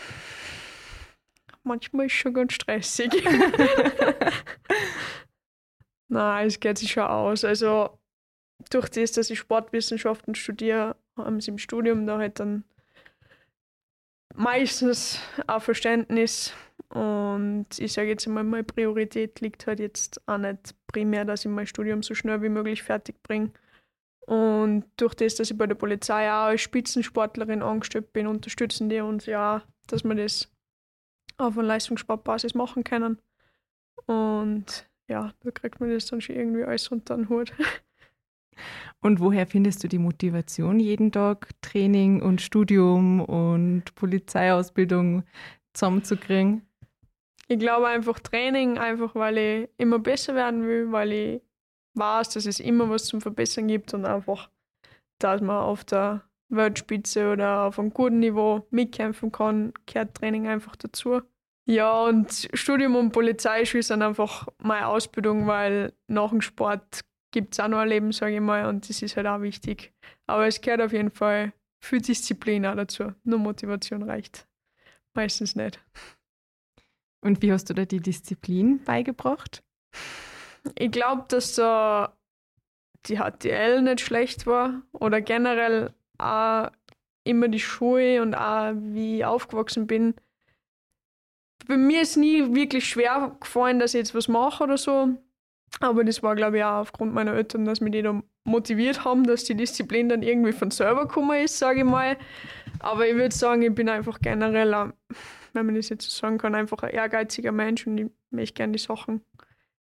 Manchmal 1.66 2.06
ist 2.06 2.14
es 2.14 2.20
schon 2.20 2.34
ganz 2.34 2.54
stressig. 2.54 3.12
Nein, 6.08 6.48
es 6.48 6.60
geht 6.60 6.78
sich 6.78 6.92
schon 6.92 7.04
aus. 7.04 7.44
Also 7.44 7.98
durch 8.70 8.90
das, 8.90 9.12
dass 9.14 9.30
ich 9.30 9.40
Sportwissenschaften 9.40 10.36
studiere, 10.36 10.96
haben 11.18 11.42
sie 11.42 11.52
im 11.52 11.58
Studium 11.58 12.06
da 12.06 12.18
halt 12.18 12.40
dann 12.40 12.64
meistens 14.36 15.20
auch 15.48 15.62
Verständnis. 15.62 16.54
Und 16.90 17.68
ich 17.80 17.94
sage 17.94 18.10
jetzt 18.10 18.28
einmal, 18.28 18.44
meine 18.44 18.64
Priorität 18.64 19.42
liegt 19.42 19.68
halt 19.68 19.80
jetzt 19.80 20.22
auch 20.28 20.38
nicht 20.38 20.76
primär, 20.88 21.26
dass 21.26 21.46
ich 21.46 21.52
mein 21.52 21.68
Studium 21.68 22.04
so 22.04 22.14
schnell 22.14 22.42
wie 22.42 22.50
möglich 22.50 22.84
fertig 22.84 23.22
bringe. 23.24 23.52
Und 24.28 24.86
durch 24.98 25.14
das, 25.14 25.36
dass 25.36 25.52
ich 25.52 25.58
bei 25.58 25.68
der 25.68 25.76
Polizei 25.76 26.30
auch 26.32 26.48
als 26.48 26.62
Spitzensportlerin 26.62 27.62
angestellt 27.62 28.12
bin, 28.12 28.28
unterstützen 28.28 28.90
die 28.90 29.00
uns 29.00 29.26
ja, 29.26 29.64
dass 29.88 30.04
wir 30.04 30.16
das 30.16 30.52
auf 31.38 31.58
einer 31.58 31.68
Leistungssportbasis 31.68 32.56
machen 32.56 32.84
können. 32.84 33.20
Und 34.06 34.88
ja, 35.08 35.34
da 35.42 35.52
kriegt 35.52 35.80
man 35.80 35.90
das 35.90 36.08
dann 36.08 36.22
schon 36.22 36.36
irgendwie 36.36 36.64
alles 36.64 36.88
unter 36.90 37.16
den 37.16 37.30
Hut. 37.30 37.54
Und 39.02 39.20
woher 39.20 39.46
findest 39.46 39.84
du 39.84 39.88
die 39.88 40.00
Motivation, 40.00 40.80
jeden 40.80 41.12
Tag 41.12 41.50
Training 41.62 42.22
und 42.22 42.42
Studium 42.42 43.20
und 43.20 43.94
Polizeiausbildung 43.96 45.24
zusammenzukriegen? 45.74 46.66
Ich 47.48 47.60
glaube 47.60 47.88
einfach 47.88 48.20
Training, 48.20 48.78
einfach 48.78 49.14
weil 49.14 49.38
ich 49.38 49.70
immer 49.78 50.00
besser 50.00 50.34
werden 50.34 50.66
will, 50.66 50.92
weil 50.92 51.12
ich 51.12 51.42
weiß, 51.94 52.30
dass 52.30 52.46
es 52.46 52.60
immer 52.60 52.90
was 52.90 53.06
zum 53.06 53.22
Verbessern 53.22 53.68
gibt 53.68 53.94
und 53.94 54.06
einfach, 54.06 54.50
dass 55.20 55.42
man 55.42 55.58
auf 55.58 55.84
der 55.84 56.24
Weltspitze 56.50 57.32
oder 57.32 57.64
auf 57.64 57.80
einem 57.80 57.92
guten 57.92 58.20
Niveau 58.20 58.68
mitkämpfen 58.70 59.32
kann, 59.32 59.74
gehört 59.86 60.16
Training 60.16 60.48
einfach 60.48 60.76
dazu. 60.76 61.22
Ja, 61.68 62.02
und 62.04 62.50
Studium 62.54 62.96
und 62.96 63.12
Polizeischule 63.12 63.82
sind 63.82 64.04
einfach 64.04 64.48
meine 64.60 64.88
Ausbildung, 64.88 65.48
weil 65.48 65.94
nach 66.08 66.30
dem 66.30 66.42
Sport 66.42 67.02
gibt 67.32 67.54
es 67.54 67.60
auch 67.60 67.68
noch 67.68 67.80
ein 67.80 67.90
Leben, 67.90 68.12
sage 68.12 68.36
ich 68.36 68.42
mal, 68.42 68.68
und 68.68 68.88
das 68.88 69.02
ist 69.02 69.18
halt 69.18 69.28
auch 69.28 69.42
wichtig. 69.42 69.94
Aber 70.28 70.46
es 70.46 70.62
gehört 70.62 70.82
auf 70.82 70.94
jeden 70.94 71.12
Fall 71.12 71.54
viel 71.82 72.02
Disziplin 72.02 72.66
auch 72.66 72.76
dazu. 72.76 73.14
Nur 73.24 73.40
Motivation 73.40 74.04
reicht 74.04 74.48
meistens 75.16 75.56
nicht. 75.56 75.84
Und 77.22 77.42
wie 77.42 77.52
hast 77.52 77.70
du 77.70 77.74
da 77.74 77.86
die 77.86 78.00
Disziplin 78.00 78.84
beigebracht? 78.84 79.64
Ich 80.78 80.92
glaube, 80.92 81.26
dass 81.28 81.56
da 81.56 82.16
die 83.08 83.18
HTL 83.18 83.82
nicht 83.82 84.02
schlecht 84.02 84.46
war 84.46 84.84
oder 84.92 85.22
generell 85.22 85.94
auch 86.18 86.70
immer 87.24 87.48
die 87.48 87.60
Schule 87.60 88.22
und 88.22 88.36
auch 88.36 88.74
wie 88.76 89.18
ich 89.18 89.26
aufgewachsen 89.26 89.88
bin. 89.88 90.16
Bei 91.68 91.78
mir 91.78 92.02
ist 92.02 92.18
nie 92.18 92.54
wirklich 92.54 92.88
schwer 92.88 93.36
gefallen, 93.40 93.80
dass 93.80 93.94
ich 93.94 94.00
jetzt 94.00 94.16
was 94.16 94.28
mache 94.28 94.64
oder 94.64 94.78
so. 94.78 95.16
Aber 95.80 96.04
das 96.04 96.24
war, 96.24 96.36
glaube 96.36 96.58
ich, 96.58 96.64
auch 96.64 96.82
aufgrund 96.82 97.14
meiner 97.14 97.34
Eltern, 97.34 97.66
dass 97.66 97.82
mich 97.82 97.92
die 97.92 98.02
da 98.02 98.22
motiviert 98.46 99.04
haben, 99.04 99.24
dass 99.24 99.44
die 99.44 99.56
Disziplin 99.56 100.10
dann 100.10 100.22
irgendwie 100.22 100.54
von 100.54 100.72
selber 100.72 101.08
gekommen 101.08 101.44
ist, 101.44 101.58
sage 101.58 101.80
ich 101.80 101.86
mal. 101.86 102.18
Aber 102.80 103.08
ich 103.08 103.16
würde 103.16 103.36
sagen, 103.36 103.64
ich 103.64 103.74
bin 103.74 103.90
einfach 103.90 104.20
generell, 104.20 104.94
wenn 105.54 105.66
man 105.66 105.76
das 105.76 105.90
jetzt 105.90 106.10
so 106.10 106.22
sagen 106.22 106.38
kann, 106.38 106.56
einfach 106.56 106.84
ein 106.84 106.92
ehrgeiziger 106.92 107.52
Mensch 107.52 107.88
und 107.88 107.98
ich 107.98 108.12
möchte 108.30 108.54
gerne 108.54 108.74
die 108.74 108.80
Sachen 108.80 109.22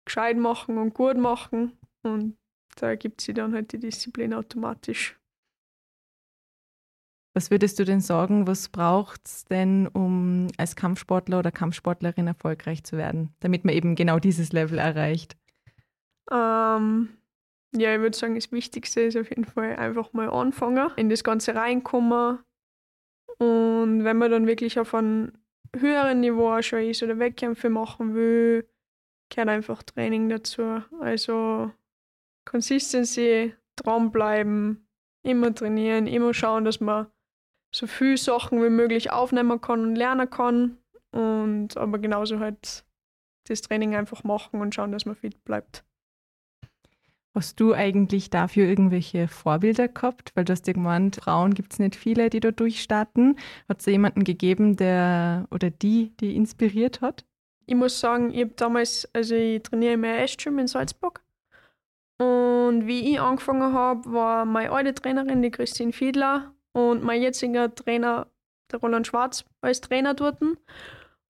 gescheit 0.06 0.38
machen 0.38 0.78
und 0.78 0.94
gut 0.94 1.18
machen. 1.18 1.78
Und 2.04 2.38
da 2.78 2.88
ergibt 2.88 3.22
sich 3.22 3.36
dann 3.36 3.54
halt 3.54 3.72
die 3.74 3.80
Disziplin 3.80 4.34
automatisch. 4.34 5.20
Was 7.36 7.50
würdest 7.50 7.80
du 7.80 7.84
denn 7.84 8.00
sagen, 8.00 8.46
was 8.46 8.70
braucht 8.70 9.22
es 9.26 9.46
denn, 9.46 9.88
um 9.88 10.48
als 10.58 10.76
Kampfsportler 10.76 11.40
oder 11.40 11.52
Kampfsportlerin 11.52 12.28
erfolgreich 12.28 12.84
zu 12.84 12.96
werden, 12.96 13.34
damit 13.40 13.66
man 13.66 13.74
eben 13.74 13.96
genau 13.96 14.20
dieses 14.20 14.54
Level 14.54 14.78
erreicht? 14.78 15.36
Ähm, 16.32 17.10
ja, 17.76 17.96
ich 17.96 18.02
würde 18.02 18.16
sagen, 18.16 18.36
das 18.36 18.52
Wichtigste 18.52 19.02
ist 19.02 19.18
auf 19.18 19.30
jeden 19.30 19.46
Fall 19.46 19.76
einfach 19.78 20.14
mal 20.14 20.30
anfangen, 20.30 20.92
in 20.96 21.10
das 21.10 21.24
Ganze 21.24 21.56
reinkommen. 21.56 22.38
Und 23.40 24.04
wenn 24.04 24.18
man 24.18 24.30
dann 24.30 24.46
wirklich 24.46 24.80
auf 24.80 24.94
einem 24.94 25.32
höheren 25.76 26.20
Niveau 26.20 26.62
schon 26.62 26.84
ist 26.84 27.02
oder 27.02 27.18
Wettkämpfe 27.18 27.72
machen 27.72 28.14
will, 28.14 28.70
gehört 29.30 29.50
einfach 29.50 29.82
Training 29.82 30.30
dazu. 30.30 30.84
Also 31.00 31.72
Consistency, 32.46 33.56
dranbleiben, 33.76 34.88
immer 35.24 35.54
trainieren, 35.54 36.06
immer 36.06 36.36
schauen, 36.36 36.66
dass 36.66 36.80
man 36.80 37.08
so 37.76 37.88
viele 37.88 38.18
Sachen 38.18 38.64
wie 38.64 38.70
möglich 38.70 39.12
aufnehmen 39.12 39.60
kann 39.60 39.82
und 39.82 39.96
lernen 39.96 40.30
kann. 40.30 40.78
Und 41.12 41.78
aber 41.78 42.00
genauso 42.00 42.40
halt 42.40 42.86
das 43.48 43.62
Training 43.62 43.96
einfach 43.96 44.24
machen 44.24 44.62
und 44.62 44.74
schauen, 44.74 44.92
dass 44.92 45.06
man 45.06 45.16
fit 45.16 45.44
bleibt. 45.44 45.84
Hast 47.36 47.60
du 47.60 47.74
eigentlich 47.74 48.30
dafür 48.30 48.68
irgendwelche 48.68 49.28
Vorbilder 49.28 49.88
gehabt? 49.88 50.32
Weil 50.36 50.46
du 50.46 50.54
hast 50.54 50.68
ja 50.68 50.74
gemeint, 50.74 51.16
Frauen 51.16 51.56
gibt 51.56 51.74
es 51.74 51.80
nicht 51.80 51.96
viele, 51.96 52.30
die 52.30 52.40
da 52.40 52.52
durchstarten. 52.52 53.38
Hat 53.68 53.80
es 53.80 53.88
jemanden 53.88 54.24
gegeben, 54.24 54.76
der 54.76 55.48
oder 55.50 55.72
die, 55.72 56.14
die 56.20 56.36
inspiriert 56.36 57.02
hat? 57.02 57.26
Ich 57.66 57.76
muss 57.76 58.00
sagen, 58.00 58.32
ich 58.32 58.42
habe 58.42 58.54
damals, 58.56 59.10
also 59.14 59.34
ich 59.34 59.64
trainiere 59.64 59.94
im 59.94 60.04
RS-Gym 60.04 60.60
in 60.60 60.68
Salzburg. 60.68 61.24
Und 62.20 62.86
wie 62.86 63.12
ich 63.12 63.20
angefangen 63.20 63.74
habe, 63.74 64.14
war 64.14 64.46
meine 64.46 64.72
alte 64.72 64.94
Trainerin, 64.94 65.42
die 65.42 65.50
Christine 65.50 65.92
Fiedler, 65.92 66.53
und 66.74 67.04
mein 67.04 67.22
jetziger 67.22 67.74
Trainer, 67.74 68.28
der 68.72 68.80
Roland 68.80 69.08
Schwarz, 69.08 69.46
als 69.62 69.82
Trainer 69.82 70.14
dort. 70.14 70.42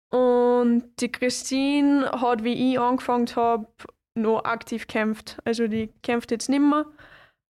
Und 0.10 0.84
die 1.00 1.12
Christine 1.12 2.12
hat, 2.12 2.44
wie 2.44 2.72
ich 2.72 2.80
angefangen 2.80 3.28
habe, 3.36 3.68
noch 4.16 4.46
aktiv 4.46 4.88
kämpft. 4.88 5.38
Also 5.44 5.68
die 5.68 5.90
kämpft 6.02 6.32
jetzt 6.32 6.50
nicht 6.50 6.62
mehr. 6.62 6.86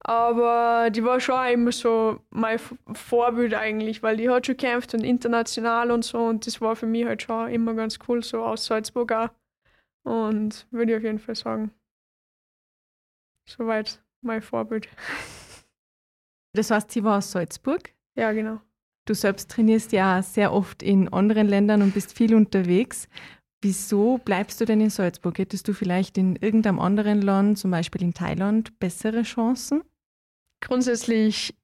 Aber 0.02 0.90
die 0.92 1.04
war 1.04 1.20
schon 1.20 1.46
immer 1.48 1.72
so 1.72 2.22
mein 2.30 2.60
Vorbild 2.94 3.54
eigentlich, 3.54 4.02
weil 4.02 4.18
die 4.18 4.30
hat 4.30 4.46
schon 4.46 4.56
gekämpft 4.56 4.94
und 4.94 5.04
international 5.04 5.92
und 5.92 6.06
so. 6.06 6.20
Und 6.20 6.48
das 6.48 6.62
war 6.62 6.76
für 6.76 6.86
mich 6.86 7.06
halt 7.06 7.22
schon 7.24 7.50
immer 7.50 7.74
ganz 7.74 8.00
cool, 8.08 8.24
so 8.24 8.44
aus 8.44 8.66
Salzburg 8.66 9.12
auch. 9.12 9.30
Und 10.04 10.68
würde 10.72 10.94
ich 10.94 10.98
auf 10.98 11.04
jeden 11.04 11.20
Fall 11.20 11.36
sagen, 11.36 11.72
soweit 13.46 14.02
mein 14.22 14.42
Vorbild. 14.42 14.88
Das 16.54 16.72
heißt, 16.72 16.92
sie 16.92 17.04
war 17.04 17.20
aus 17.20 17.32
Salzburg? 17.32 17.94
Ja, 18.16 18.32
genau. 18.32 18.60
Du 19.06 19.14
selbst 19.14 19.50
trainierst 19.50 19.92
ja 19.92 20.22
sehr 20.22 20.54
oft 20.54 20.84
in 20.84 21.12
anderen 21.12 21.48
Ländern 21.48 21.82
und 21.82 21.94
bist 21.94 22.16
viel 22.16 22.36
unterwegs. 22.36 23.08
Wieso 23.62 24.20
bleibst 24.20 24.62
du 24.62 24.66
denn 24.66 24.82
in 24.82 24.90
Salzburg? 24.90 25.38
Hättest 25.38 25.68
du 25.68 25.74
vielleicht 25.74 26.18
in 26.18 26.36
irgendeinem 26.36 26.80
anderen 26.80 27.22
Land, 27.22 27.58
zum 27.58 27.72
Beispiel 27.72 28.04
in 28.04 28.14
Thailand, 28.14 28.78
bessere 28.80 29.24
Chancen? 29.24 29.84
Grundsätzlich 30.62 31.56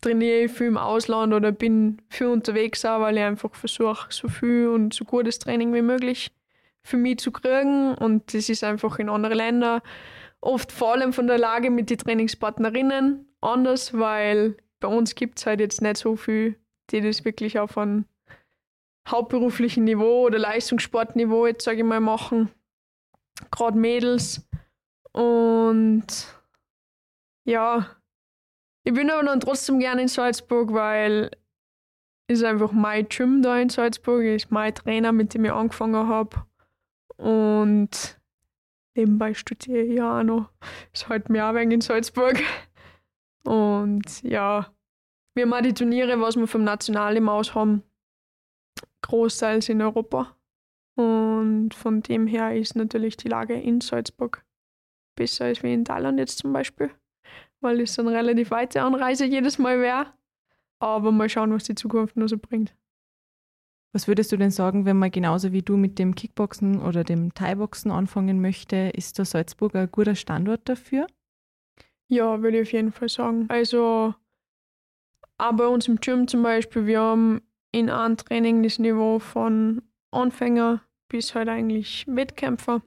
trainiere 0.00 0.44
ich 0.44 0.52
viel 0.52 0.68
im 0.68 0.76
Ausland 0.76 1.32
oder 1.32 1.52
bin 1.52 2.00
viel 2.08 2.28
unterwegs, 2.28 2.84
auch, 2.84 3.00
weil 3.00 3.16
ich 3.16 3.24
einfach 3.24 3.54
versuche, 3.54 4.06
so 4.10 4.28
viel 4.28 4.68
und 4.68 4.94
so 4.94 5.04
gutes 5.04 5.38
Training 5.38 5.74
wie 5.74 5.82
möglich 5.82 6.32
für 6.82 6.96
mich 6.96 7.18
zu 7.18 7.32
kriegen. 7.32 7.94
Und 7.94 8.32
das 8.34 8.48
ist 8.48 8.62
einfach 8.62 8.98
in 8.98 9.08
anderen 9.08 9.36
Ländern 9.36 9.80
oft 10.40 10.72
vor 10.72 10.92
allem 10.92 11.12
von 11.12 11.26
der 11.26 11.38
Lage 11.38 11.70
mit 11.70 11.90
den 11.90 11.98
Trainingspartnerinnen 11.98 13.26
anders, 13.40 13.98
weil 13.98 14.56
bei 14.80 14.88
uns 14.88 15.14
gibt 15.14 15.38
es 15.38 15.46
halt 15.46 15.60
jetzt 15.60 15.82
nicht 15.82 15.96
so 15.96 16.16
viel, 16.16 16.56
die 16.90 17.00
das 17.00 17.24
wirklich 17.24 17.58
auf 17.58 17.78
einem 17.78 18.06
hauptberuflichen 19.08 19.84
Niveau 19.84 20.26
oder 20.26 20.38
Leistungssportniveau, 20.38 21.46
jetzt 21.46 21.64
sage 21.64 21.78
ich 21.78 21.84
mal, 21.84 22.00
machen. 22.00 22.50
Gerade 23.50 23.78
Mädels. 23.78 24.46
Und 25.12 26.06
ja, 27.44 27.86
ich 28.84 28.94
bin 28.94 29.10
aber 29.10 29.24
dann 29.24 29.40
trotzdem 29.40 29.78
gerne 29.78 30.02
in 30.02 30.08
Salzburg, 30.08 30.72
weil 30.72 31.30
ist 32.28 32.44
einfach 32.44 32.70
mein 32.70 33.08
Gym 33.08 33.42
da 33.42 33.58
in 33.58 33.70
Salzburg, 33.70 34.22
ist 34.22 34.52
mein 34.52 34.74
Trainer, 34.74 35.10
mit 35.10 35.34
dem 35.34 35.44
ich 35.44 35.52
angefangen 35.52 36.06
habe. 36.06 36.44
Und 37.16 38.20
nebenbei 38.94 39.34
studiere 39.34 39.82
ich 39.82 39.98
ja 39.98 40.20
auch 40.20 40.22
noch. 40.22 40.50
Ist 40.92 41.08
halt 41.08 41.28
mir 41.28 41.46
auch 41.46 41.54
wegen 41.54 41.72
in 41.72 41.80
Salzburg. 41.80 42.40
Und 43.44 44.22
ja, 44.22 44.72
wir 45.34 45.52
auch 45.52 45.60
die 45.62 45.74
Turniere, 45.74 46.20
was 46.20 46.36
wir 46.36 46.46
vom 46.46 46.64
Nationalteam 46.64 47.28
aus 47.28 47.54
haben, 47.54 47.82
großteils 49.02 49.68
in 49.68 49.80
Europa. 49.80 50.36
Und 50.96 51.72
von 51.72 52.02
dem 52.02 52.26
her 52.26 52.56
ist 52.56 52.76
natürlich 52.76 53.16
die 53.16 53.28
Lage 53.28 53.54
in 53.54 53.80
Salzburg 53.80 54.44
besser 55.16 55.46
als 55.46 55.62
wie 55.62 55.72
in 55.72 55.84
Thailand 55.84 56.18
jetzt 56.18 56.38
zum 56.38 56.52
Beispiel, 56.52 56.90
weil 57.60 57.80
es 57.80 57.98
eine 57.98 58.10
relativ 58.10 58.50
weite 58.50 58.82
Anreise 58.82 59.24
jedes 59.24 59.58
Mal 59.58 59.80
wäre. 59.80 60.06
Aber 60.78 61.12
mal 61.12 61.28
schauen, 61.28 61.52
was 61.52 61.64
die 61.64 61.74
Zukunft 61.74 62.16
noch 62.16 62.28
so 62.28 62.38
bringt. 62.38 62.74
Was 63.92 64.06
würdest 64.06 64.30
du 64.32 64.36
denn 64.36 64.50
sagen, 64.50 64.84
wenn 64.86 64.98
man 64.98 65.10
genauso 65.10 65.52
wie 65.52 65.62
du 65.62 65.76
mit 65.76 65.98
dem 65.98 66.14
Kickboxen 66.14 66.80
oder 66.80 67.02
dem 67.02 67.34
Thai-Boxen 67.34 67.90
anfangen 67.90 68.40
möchte? 68.40 68.90
Ist 68.94 69.18
der 69.18 69.24
Salzburg 69.24 69.74
ein 69.74 69.90
guter 69.90 70.14
Standort 70.14 70.68
dafür? 70.68 71.06
Ja, 72.10 72.42
würde 72.42 72.58
ich 72.58 72.68
auf 72.68 72.72
jeden 72.72 72.92
Fall 72.92 73.08
sagen. 73.08 73.46
Also, 73.48 74.14
auch 75.38 75.52
bei 75.52 75.66
uns 75.66 75.86
im 75.86 75.96
Gym 76.00 76.26
zum 76.26 76.42
Beispiel, 76.42 76.86
wir 76.86 77.00
haben 77.00 77.40
in 77.72 77.88
einem 77.88 78.16
Training 78.16 78.64
das 78.64 78.80
Niveau 78.80 79.20
von 79.20 79.82
Anfänger 80.10 80.82
bis 81.08 81.34
halt 81.34 81.48
eigentlich 81.48 82.04
Wettkämpfer. 82.08 82.82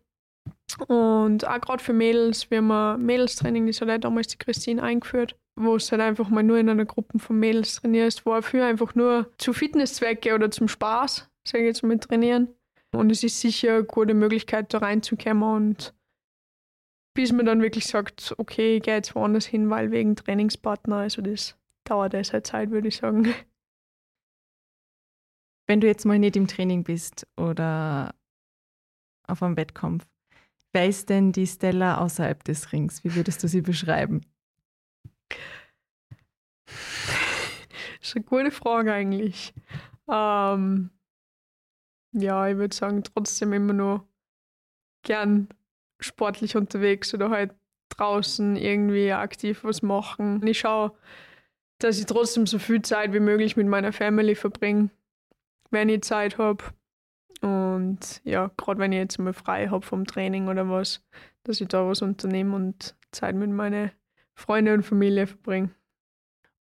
Und 0.88 1.48
auch 1.48 1.62
gerade 1.62 1.82
für 1.82 1.94
Mädels, 1.94 2.52
wir 2.52 2.58
haben 2.58 2.72
ein 2.72 3.02
Mädelstraining, 3.02 3.66
das 3.68 3.80
hat 3.80 3.90
auch 3.90 3.98
damals 3.98 4.28
die 4.28 4.38
Christine 4.38 4.84
eingeführt, 4.84 5.38
wo 5.56 5.76
es 5.76 5.92
halt 5.92 6.02
einfach 6.02 6.30
mal 6.30 6.44
nur 6.44 6.58
in 6.58 6.70
einer 6.70 6.86
Gruppe 6.86 7.18
von 7.20 7.40
Mädels 7.40 7.76
trainierst, 7.76 8.26
wo 8.26 8.42
für 8.42 8.66
einfach 8.66 8.94
nur 8.94 9.32
zu 9.38 9.54
Fitnesszwecke 9.54 10.36
oder 10.36 10.52
zum 10.52 10.68
Spaß, 10.68 11.30
sage 11.48 11.64
ich 11.64 11.68
jetzt 11.68 11.84
mal, 11.84 11.98
trainieren. 11.98 12.50
Und 12.92 13.10
es 13.10 13.24
ist 13.24 13.40
sicher 13.40 13.76
eine 13.76 13.84
gute 13.86 14.14
Möglichkeit, 14.14 14.74
da 14.74 14.80
reinzukommen 14.80 15.44
und 15.44 15.94
bis 17.14 17.32
man 17.32 17.46
dann 17.46 17.62
wirklich 17.62 17.86
sagt, 17.86 18.34
okay, 18.38 18.78
ich 18.78 18.84
gehe 18.84 18.96
jetzt 18.96 19.16
woanders 19.16 19.46
hin, 19.46 19.70
weil 19.70 19.92
wegen 19.92 20.16
Trainingspartner, 20.16 20.98
also 20.98 21.22
das 21.22 21.58
dauert 21.84 22.14
halt 22.14 22.48
Zeit, 22.48 22.72
würde 22.72 22.88
ich 22.88 22.98
sagen. 22.98 23.34
Wenn 25.68 25.80
du 25.80 25.88
jetzt 25.88 26.06
mal 26.06 26.20
nicht 26.20 26.36
im 26.36 26.48
Training 26.48 26.84
bist 26.84 27.28
oder 27.38 28.14
auf 29.28 29.42
einem 29.42 29.56
Wettkampf, 29.56 30.06
wer 30.74 30.88
ist 30.88 31.10
denn 31.10 31.32
die 31.32 31.48
Stella 31.48 32.00
außerhalb 32.00 32.44
des 32.44 32.74
Rings? 32.74 33.04
Wie 33.04 33.16
würdest 33.16 33.44
du 33.44 33.48
sie 33.48 33.62
beschreiben? 33.62 34.22
Das 36.66 38.10
ist 38.10 38.16
eine 38.16 38.26
gute 38.26 38.52
Frage 38.52 38.92
eigentlich. 38.92 39.54
Ähm, 40.10 40.90
ja, 42.12 42.48
ich 42.50 42.58
würde 42.58 42.76
sagen, 42.76 43.04
trotzdem 43.04 43.54
immer 43.54 43.74
nur 43.74 44.08
gern 45.04 45.48
sportlich 46.04 46.56
unterwegs 46.56 47.14
oder 47.14 47.30
halt 47.30 47.52
draußen 47.90 48.56
irgendwie 48.56 49.12
aktiv 49.12 49.64
was 49.64 49.82
machen. 49.82 50.46
Ich 50.46 50.60
schaue, 50.60 50.94
dass 51.80 52.00
ich 52.00 52.06
trotzdem 52.06 52.48
so 52.48 52.60
viel 52.60 52.82
Zeit 52.82 53.14
wie 53.14 53.20
möglich 53.20 53.58
mit 53.58 53.68
meiner 53.68 53.92
Family 53.92 54.36
verbringe, 54.36 54.90
wenn 55.70 55.90
ich 55.90 56.02
Zeit 56.02 56.38
habe. 56.38 56.64
Und 57.42 58.22
ja, 58.24 58.52
gerade 58.58 58.80
wenn 58.80 58.94
ich 58.94 59.00
jetzt 59.00 59.20
mal 59.20 59.34
frei 59.34 59.68
habe 59.68 59.86
vom 59.86 60.06
Training 60.06 60.48
oder 60.48 60.70
was, 60.70 61.04
dass 61.44 61.60
ich 61.60 61.68
da 61.68 61.88
was 61.88 62.02
unternehme 62.02 62.56
und 62.56 62.96
Zeit 63.12 63.36
mit 63.36 63.50
meinen 63.50 63.92
Freunden 64.34 64.76
und 64.76 64.84
Familie 64.84 65.28
verbringe. 65.28 65.70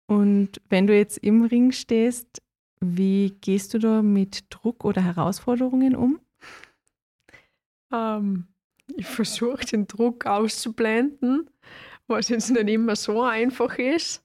Und 0.06 0.60
wenn 0.68 0.86
du 0.86 0.96
jetzt 0.96 1.18
im 1.18 1.44
Ring 1.44 1.70
stehst, 1.70 2.42
wie 2.80 3.36
gehst 3.40 3.74
du 3.74 3.78
da 3.78 4.02
mit 4.02 4.44
Druck 4.48 4.84
oder 4.84 5.04
Herausforderungen 5.04 5.94
um? 5.94 6.18
Ähm, 7.92 8.48
ich 8.96 9.06
versuche 9.06 9.64
den 9.64 9.86
Druck 9.86 10.26
auszublenden, 10.26 11.50
was 12.06 12.28
jetzt 12.28 12.50
nicht 12.50 12.68
immer 12.68 12.96
so 12.96 13.22
einfach 13.22 13.78
ist. 13.78 14.24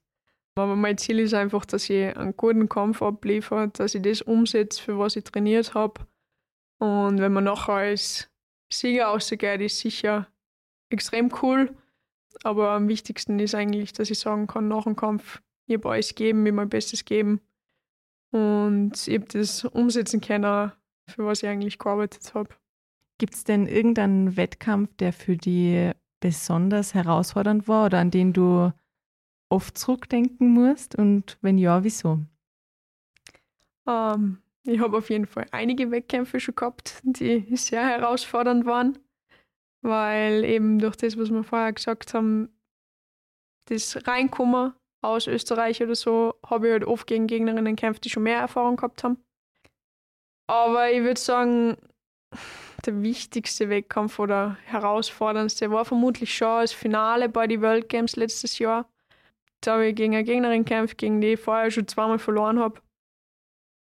Aber 0.57 0.75
mein 0.75 0.97
Ziel 0.97 1.19
ist 1.19 1.33
einfach, 1.33 1.65
dass 1.65 1.89
ich 1.89 2.15
einen 2.15 2.35
guten 2.37 2.69
Kampf 2.69 3.01
abliefere, 3.01 3.67
dass 3.69 3.93
ich 3.93 4.01
das 4.01 4.21
umsetze, 4.21 4.81
für 4.81 4.97
was 4.97 5.17
ich 5.17 5.25
trainiert 5.25 5.73
habe. 5.73 6.07
Und 6.79 7.19
wenn 7.19 7.33
man 7.33 7.43
nachher 7.43 7.73
als 7.73 8.29
Sieger 8.71 9.07
rausgeht, 9.07 9.61
ist 9.61 9.79
sicher 9.79 10.27
extrem 10.89 11.31
cool. 11.41 11.75
Aber 12.43 12.71
am 12.71 12.87
wichtigsten 12.87 13.39
ist 13.39 13.55
eigentlich, 13.55 13.93
dass 13.93 14.09
ich 14.09 14.19
sagen 14.19 14.47
kann, 14.47 14.67
nach 14.67 14.83
dem 14.83 14.95
Kampf, 14.95 15.41
ich 15.67 15.75
habe 15.75 15.89
alles 15.91 16.09
gegeben, 16.09 16.43
mir 16.43 16.53
mein 16.53 16.69
Bestes 16.69 17.05
geben. 17.05 17.41
Und 18.31 19.07
ich 19.07 19.15
habe 19.15 19.25
das 19.25 19.65
umsetzen 19.65 20.21
können, 20.21 20.71
für 21.09 21.25
was 21.25 21.43
ich 21.43 21.49
eigentlich 21.49 21.79
gearbeitet 21.79 22.33
habe. 22.33 22.49
Gibt 23.17 23.35
es 23.35 23.43
denn 23.43 23.67
irgendeinen 23.67 24.35
Wettkampf, 24.35 24.95
der 24.97 25.13
für 25.13 25.37
dich 25.37 25.91
besonders 26.19 26.93
herausfordernd 26.93 27.67
war 27.67 27.85
oder 27.85 27.99
an 27.99 28.11
den 28.11 28.33
du 28.33 28.73
oft 29.49 29.77
zurückdenken 29.77 30.49
musst? 30.49 30.95
Und 30.95 31.37
wenn 31.41 31.57
ja, 31.57 31.83
wieso? 31.83 32.19
Um, 33.85 33.93
ähm, 33.93 34.37
ich 34.63 34.79
habe 34.79 34.97
auf 34.97 35.09
jeden 35.11 35.27
Fall 35.27 35.45
einige 35.51 35.91
Wettkämpfe 35.91 36.39
schon 36.39 36.55
gehabt, 36.55 36.99
die 37.03 37.55
sehr 37.55 37.85
herausfordernd 37.85 38.65
waren, 38.65 38.97
weil 39.81 40.43
eben 40.43 40.79
durch 40.79 40.95
das, 40.95 41.17
was 41.17 41.29
wir 41.29 41.43
vorher 41.43 41.71
gesagt 41.71 42.15
haben, 42.15 42.49
das 43.65 44.07
Reinkommen 44.07 44.73
aus 45.01 45.27
Österreich 45.27 45.83
oder 45.83 45.95
so, 45.95 46.33
habe 46.45 46.67
ich 46.67 46.73
halt 46.73 46.85
oft 46.85 47.05
gegen 47.05 47.27
Gegnerinnen 47.27 47.75
gekämpft, 47.75 48.05
die 48.05 48.09
schon 48.09 48.23
mehr 48.23 48.39
Erfahrung 48.39 48.75
gehabt 48.75 49.03
haben. 49.03 49.23
Aber 50.47 50.91
ich 50.91 51.01
würde 51.01 51.19
sagen, 51.19 51.77
der 52.85 53.01
wichtigste 53.01 53.69
Wettkampf 53.69 54.19
oder 54.19 54.57
herausforderndste 54.65 55.71
war 55.71 55.85
vermutlich 55.85 56.35
schon 56.35 56.61
das 56.61 56.73
Finale 56.73 57.29
bei 57.29 57.47
den 57.47 57.61
World 57.61 57.89
Games 57.89 58.15
letztes 58.15 58.59
Jahr. 58.59 58.89
Da 59.61 59.73
habe 59.73 59.87
ich 59.87 59.95
gegen 59.95 60.13
eine 60.13 60.23
Gegnerin 60.23 60.63
gekämpft, 60.63 60.97
gegen 60.97 61.21
die 61.21 61.33
ich 61.33 61.39
vorher 61.39 61.71
schon 61.71 61.87
zweimal 61.87 62.19
verloren 62.19 62.59
habe. 62.59 62.81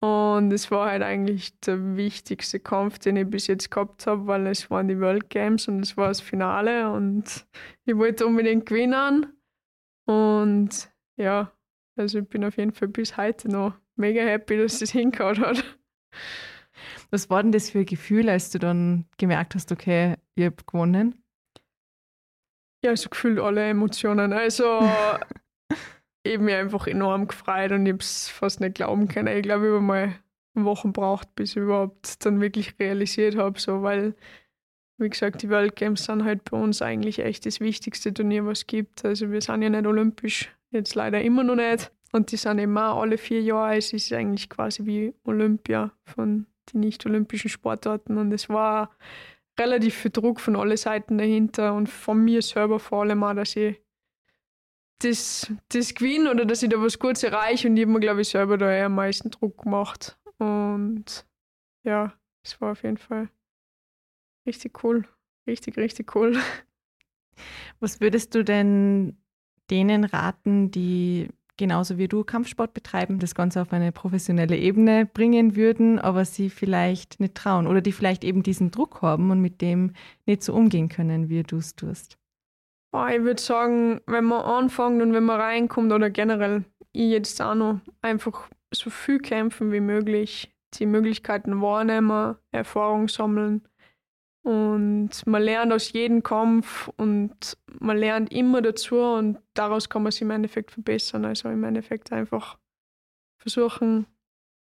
Und 0.03 0.51
es 0.51 0.69
war 0.69 0.89
halt 0.89 1.01
eigentlich 1.01 1.57
der 1.61 1.95
wichtigste 1.95 2.59
Kampf, 2.59 2.99
den 2.99 3.15
ich 3.15 3.29
bis 3.29 3.47
jetzt 3.47 3.71
gehabt 3.71 4.05
habe, 4.05 4.27
weil 4.27 4.47
es 4.47 4.69
waren 4.69 4.89
die 4.89 4.99
World 4.99 5.29
Games 5.29 5.69
und 5.69 5.79
es 5.79 5.95
war 5.95 6.09
das 6.09 6.19
Finale 6.19 6.91
und 6.91 7.47
ich 7.85 7.95
wollte 7.95 8.27
unbedingt 8.27 8.65
gewinnen. 8.65 9.27
Und 10.05 10.91
ja, 11.15 11.53
also 11.95 12.19
ich 12.19 12.27
bin 12.27 12.43
auf 12.43 12.57
jeden 12.57 12.73
Fall 12.73 12.89
bis 12.89 13.15
heute 13.15 13.47
noch 13.47 13.75
mega 13.95 14.21
happy, 14.21 14.57
dass 14.57 14.81
es 14.81 14.91
hingehauen 14.91 15.39
hat. 15.39 15.63
Was 17.11 17.29
war 17.29 17.43
denn 17.43 17.51
das 17.51 17.69
für 17.69 17.79
ein 17.79 17.85
Gefühl, 17.85 18.29
als 18.29 18.49
du 18.49 18.59
dann 18.59 19.05
gemerkt 19.17 19.55
hast, 19.55 19.71
okay, 19.71 20.15
ich 20.35 20.45
habe 20.45 20.55
gewonnen? 20.65 21.23
Ja, 22.83 22.95
so 22.95 23.09
gefühlt 23.09 23.39
alle 23.39 23.69
Emotionen. 23.69 24.33
Also 24.33 24.79
ich 26.23 26.33
habe 26.33 26.43
mich 26.43 26.55
einfach 26.55 26.87
enorm 26.87 27.27
gefreut 27.27 27.71
und 27.71 27.85
ich 27.85 27.93
habe 27.93 28.03
es 28.03 28.29
fast 28.29 28.59
nicht 28.59 28.75
glauben 28.75 29.07
können. 29.07 29.35
Ich 29.35 29.43
glaube, 29.43 29.67
ich 29.67 29.71
habe 29.71 29.81
mal 29.81 30.15
Wochen 30.55 30.93
braucht, 30.93 31.33
bis 31.35 31.51
ich 31.51 31.57
überhaupt 31.57 32.25
dann 32.25 32.41
wirklich 32.41 32.77
realisiert 32.79 33.35
habe, 33.35 33.59
so, 33.59 33.81
weil, 33.81 34.13
wie 34.97 35.09
gesagt, 35.09 35.41
die 35.41 35.49
World 35.49 35.75
Games 35.75 36.05
sind 36.05 36.23
halt 36.23 36.49
bei 36.49 36.57
uns 36.57 36.81
eigentlich 36.81 37.19
echt 37.19 37.45
das 37.45 37.59
wichtigste 37.59 38.13
Turnier, 38.13 38.45
was 38.45 38.59
es 38.59 38.67
gibt. 38.67 39.03
Also 39.03 39.31
wir 39.31 39.41
sind 39.41 39.63
ja 39.63 39.69
nicht 39.69 39.87
olympisch, 39.87 40.53
jetzt 40.71 40.95
leider 40.95 41.21
immer 41.21 41.43
noch 41.43 41.55
nicht. 41.55 41.91
Und 42.11 42.31
die 42.31 42.37
sind 42.37 42.59
immer 42.59 42.93
alle 42.95 43.17
vier 43.17 43.41
Jahre. 43.41 43.77
Es 43.77 43.91
ist 43.91 44.13
eigentlich 44.13 44.47
quasi 44.47 44.85
wie 44.85 45.15
Olympia 45.23 45.91
von 46.05 46.45
die 46.69 46.77
nicht-olympischen 46.77 47.49
Sportarten. 47.49 48.17
Und 48.17 48.31
es 48.31 48.49
war 48.49 48.95
relativ 49.59 49.95
viel 49.95 50.11
Druck 50.11 50.39
von 50.39 50.55
allen 50.55 50.77
Seiten 50.77 51.17
dahinter 51.17 51.73
und 51.73 51.87
von 51.87 52.23
mir 52.23 52.41
selber 52.41 52.79
vor 52.79 53.01
allem 53.01 53.23
auch, 53.23 53.33
dass 53.33 53.55
ich 53.55 53.81
das, 54.99 55.51
das 55.69 55.93
gewinne 55.93 56.31
oder 56.31 56.45
dass 56.45 56.63
ich 56.63 56.69
da 56.69 56.81
was 56.81 56.99
Gutes 56.99 57.23
erreiche. 57.23 57.67
Und 57.67 57.77
ich 57.77 57.83
habe 57.83 57.91
mir, 57.93 57.99
glaube 57.99 58.21
ich, 58.21 58.29
selber 58.29 58.57
da 58.57 58.71
eher 58.71 58.87
am 58.87 58.95
meisten 58.95 59.29
Druck 59.29 59.63
gemacht. 59.63 60.17
Und 60.37 61.25
ja, 61.83 62.13
es 62.43 62.59
war 62.61 62.71
auf 62.71 62.83
jeden 62.83 62.97
Fall 62.97 63.29
richtig 64.45 64.83
cool. 64.83 65.07
Richtig, 65.47 65.77
richtig 65.77 66.15
cool. 66.15 66.37
Was 67.79 67.99
würdest 67.99 68.33
du 68.35 68.43
denn 68.43 69.17
denen 69.69 70.03
raten, 70.03 70.71
die 70.71 71.29
genauso 71.57 71.97
wie 71.97 72.07
du 72.07 72.23
Kampfsport 72.23 72.73
betreiben, 72.73 73.19
das 73.19 73.35
Ganze 73.35 73.61
auf 73.61 73.71
eine 73.73 73.91
professionelle 73.91 74.57
Ebene 74.57 75.05
bringen 75.05 75.55
würden, 75.55 75.99
aber 75.99 76.25
sie 76.25 76.49
vielleicht 76.49 77.19
nicht 77.19 77.35
trauen 77.35 77.67
oder 77.67 77.81
die 77.81 77.91
vielleicht 77.91 78.23
eben 78.23 78.43
diesen 78.43 78.71
Druck 78.71 79.01
haben 79.01 79.31
und 79.31 79.41
mit 79.41 79.61
dem 79.61 79.93
nicht 80.25 80.43
so 80.43 80.53
umgehen 80.53 80.89
können, 80.89 81.29
wie 81.29 81.43
du 81.43 81.57
es 81.57 81.75
tust? 81.75 82.17
ich 83.09 83.23
würde 83.23 83.41
sagen, 83.41 84.01
wenn 84.05 84.25
man 84.25 84.43
anfängt 84.43 85.01
und 85.01 85.13
wenn 85.13 85.23
man 85.23 85.41
reinkommt 85.41 85.91
oder 85.91 86.11
generell 86.11 86.63
ich 86.91 87.09
jetzt 87.09 87.41
auch 87.41 87.55
noch 87.55 87.79
einfach 88.03 88.49
so 88.71 88.91
viel 88.91 89.19
kämpfen 89.19 89.71
wie 89.71 89.79
möglich, 89.79 90.53
die 90.75 90.85
Möglichkeiten 90.85 91.59
wahrnehmen, 91.61 92.35
Erfahrung 92.51 93.07
sammeln 93.07 93.67
und 94.43 95.09
man 95.25 95.41
lernt 95.41 95.71
aus 95.71 95.93
jedem 95.93 96.21
Kampf 96.21 96.89
und 96.97 97.57
man 97.79 97.97
lernt 97.97 98.31
immer 98.31 98.61
dazu 98.61 98.97
und 98.97 99.39
daraus 99.53 99.89
kann 99.89 100.03
man 100.03 100.11
sich 100.11 100.21
im 100.21 100.31
Endeffekt 100.31 100.71
verbessern. 100.71 101.23
Also 101.23 101.49
im 101.49 101.63
Endeffekt 101.63 102.11
einfach 102.11 102.57
versuchen, 103.37 104.05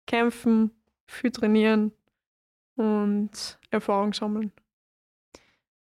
kämpfen, 0.06 0.70
viel 1.06 1.30
trainieren 1.30 1.92
und 2.76 3.58
Erfahrung 3.70 4.14
sammeln. 4.14 4.52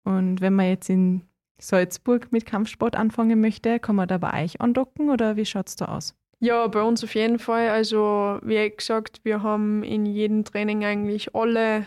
Und 0.05 0.41
wenn 0.41 0.55
man 0.55 0.69
jetzt 0.69 0.89
in 0.89 1.23
Salzburg 1.59 2.33
mit 2.33 2.47
Kampfsport 2.47 2.97
anfangen 2.97 3.41
möchte, 3.41 3.81
kann 3.81 3.97
man 3.97 4.09
da 4.09 4.17
bei 4.17 4.45
euch 4.45 4.63
andocken 4.63 5.11
oder 5.11 5.37
wie 5.37 5.45
schaut 5.45 5.69
es 5.69 5.77
da 5.77 5.87
aus? 5.87 6.15
Ja, 6.41 6.67
bei 6.69 6.83
uns 6.83 7.05
auf 7.05 7.15
jeden 7.15 7.39
Fall. 7.39 7.69
Also 7.69 8.39
wie 8.43 8.71
gesagt, 8.71 9.21
wir 9.25 9.43
haben 9.43 9.83
in 9.83 10.07
jedem 10.07 10.45
Training 10.45 10.85
eigentlich 10.85 11.35
alle, 11.35 11.87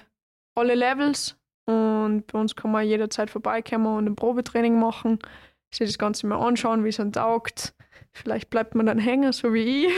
alle 0.56 0.76
Levels 0.76 1.37
und 2.12 2.28
bei 2.28 2.39
uns 2.39 2.56
kann 2.56 2.72
man 2.72 2.86
jederzeit 2.86 3.30
vorbeikommen 3.30 3.98
und 3.98 4.08
ein 4.08 4.15
Probetraining 4.15 4.80
machen, 4.80 5.20
sich 5.74 5.88
das 5.88 5.98
Ganze 5.98 6.28
mal 6.28 6.46
anschauen, 6.46 6.84
wie 6.84 6.89
es 6.89 6.98
dann 6.98 7.12
taugt. 7.12 7.76
Vielleicht 8.13 8.50
bleibt 8.50 8.74
man 8.74 8.88
dann 8.88 9.00
hängen, 9.00 9.32
so 9.34 9.54
wie 9.54 9.86
ich. 9.86 9.93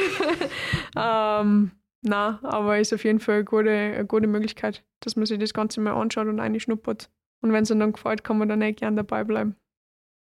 ähm, 0.98 1.72
na, 2.02 2.39
aber 2.43 2.80
ist 2.80 2.93
auf 2.93 3.04
jeden 3.04 3.19
Fall 3.19 3.36
eine 3.36 3.43
gute, 3.45 3.72
eine 3.72 4.06
gute 4.06 4.28
Möglichkeit, 4.28 4.84
dass 5.02 5.15
man 5.15 5.26
sich 5.26 5.39
das 5.39 5.54
Ganze 5.54 5.82
mal 5.82 5.93
anschaut 5.93 6.28
und 6.28 6.39
einschnuppert. 6.39 7.10
Und 7.41 7.54
wenn 7.54 7.63
es 7.63 7.69
dann 7.69 7.93
gefällt, 7.93 8.24
kann 8.24 8.38
man 8.38 8.50
dann 8.50 8.62
echt 8.62 8.80
gern 8.80 8.95
dabei 8.95 9.24
bleiben. 9.24 9.56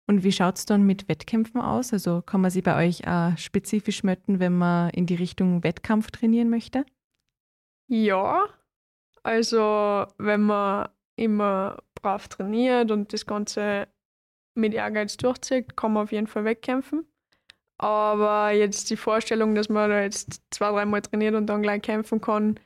Und 0.06 0.22
wie 0.22 0.32
schaut 0.32 0.58
es 0.58 0.66
dann 0.66 0.82
mit 0.82 1.08
Wettkämpfen 1.08 1.60
aus? 1.60 1.92
Also 1.92 2.20
kann 2.22 2.40
man 2.40 2.50
sie 2.50 2.62
bei 2.62 2.86
euch 2.86 3.06
auch 3.08 3.36
spezifisch 3.38 4.04
möchten, 4.04 4.38
wenn 4.38 4.56
man 4.56 4.90
in 4.90 5.06
die 5.06 5.14
Richtung 5.14 5.64
Wettkampf 5.64 6.10
trainieren 6.10 6.50
möchte? 6.50 6.84
Ja, 7.88 8.46
also 9.22 10.06
wenn 10.18 10.42
man 10.42 10.88
immer 11.16 11.82
brav 11.94 12.28
trainiert 12.28 12.90
und 12.90 13.12
das 13.12 13.26
Ganze 13.26 13.88
mit 14.54 14.74
Ehrgeiz 14.74 15.16
durchzieht, 15.16 15.76
kann 15.76 15.92
man 15.92 16.04
auf 16.04 16.12
jeden 16.12 16.26
Fall 16.26 16.44
wegkämpfen. 16.44 17.06
Aber 17.78 18.50
jetzt 18.50 18.90
die 18.90 18.96
Vorstellung, 18.96 19.54
dass 19.54 19.68
man 19.68 19.90
da 19.90 20.00
jetzt 20.00 20.42
zwei, 20.50 20.70
dreimal 20.70 21.02
trainiert 21.02 21.34
und 21.34 21.46
dann 21.46 21.62
gleich 21.62 21.82
kämpfen 21.82 22.20
kann, 22.20 22.60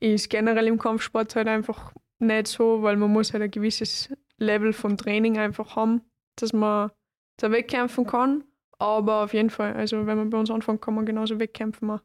ist 0.00 0.30
generell 0.30 0.66
im 0.66 0.78
Kampfsport 0.78 1.36
halt 1.36 1.48
einfach 1.48 1.92
nicht 2.18 2.48
so, 2.48 2.82
weil 2.82 2.96
man 2.96 3.12
muss 3.12 3.32
halt 3.32 3.42
ein 3.42 3.50
gewisses 3.50 4.10
Level 4.38 4.72
vom 4.72 4.96
Training 4.96 5.38
einfach 5.38 5.76
haben, 5.76 6.02
dass 6.36 6.52
man 6.52 6.90
da 7.36 7.50
wegkämpfen 7.50 8.06
kann. 8.06 8.44
Aber 8.78 9.24
auf 9.24 9.34
jeden 9.34 9.50
Fall, 9.50 9.74
also 9.74 10.06
wenn 10.06 10.18
man 10.18 10.30
bei 10.30 10.38
uns 10.38 10.50
anfängt, 10.50 10.82
kann 10.82 10.94
man 10.94 11.06
genauso 11.06 11.38
wegkämpfen. 11.38 11.90
Auch. 11.90 12.00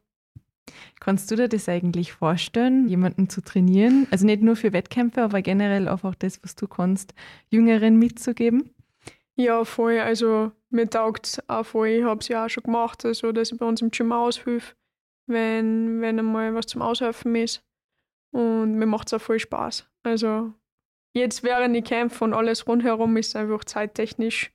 Kannst 1.00 1.30
du 1.30 1.36
dir 1.36 1.48
das 1.48 1.68
eigentlich 1.68 2.12
vorstellen, 2.12 2.88
jemanden 2.88 3.28
zu 3.28 3.42
trainieren? 3.42 4.06
Also 4.10 4.26
nicht 4.26 4.42
nur 4.42 4.56
für 4.56 4.72
Wettkämpfe, 4.72 5.22
aber 5.22 5.42
generell 5.42 5.88
auch 5.88 6.14
das, 6.14 6.42
was 6.42 6.54
du 6.54 6.68
kannst, 6.68 7.14
Jüngeren 7.50 7.98
mitzugeben? 7.98 8.70
Ja, 9.34 9.64
voll. 9.64 9.98
Also 9.98 10.52
mir 10.70 10.88
taugt 10.88 11.26
es 11.26 11.48
auch 11.48 11.64
voll. 11.64 11.88
Ich 11.88 12.04
habe 12.04 12.20
es 12.20 12.28
ja 12.28 12.44
auch 12.44 12.48
schon 12.48 12.64
gemacht, 12.64 13.04
also 13.04 13.32
dass 13.32 13.50
ich 13.50 13.58
bei 13.58 13.66
uns 13.66 13.82
im 13.82 13.90
Gym 13.90 14.12
aushilfe, 14.12 14.74
wenn, 15.26 16.00
wenn 16.00 16.18
einmal 16.18 16.54
was 16.54 16.66
zum 16.66 16.82
Aushelfen 16.82 17.34
ist. 17.34 17.64
und 18.32 18.76
mir 18.76 18.86
macht 18.86 19.08
es 19.08 19.14
auch 19.14 19.20
voll 19.20 19.38
Spaß. 19.38 19.86
Also 20.04 20.52
jetzt 21.14 21.42
während 21.42 21.76
ich 21.76 21.84
kämpfe 21.84 22.24
und 22.24 22.34
alles 22.34 22.66
rundherum 22.66 23.16
ist 23.16 23.36
einfach 23.36 23.64
zeittechnisch 23.64 24.52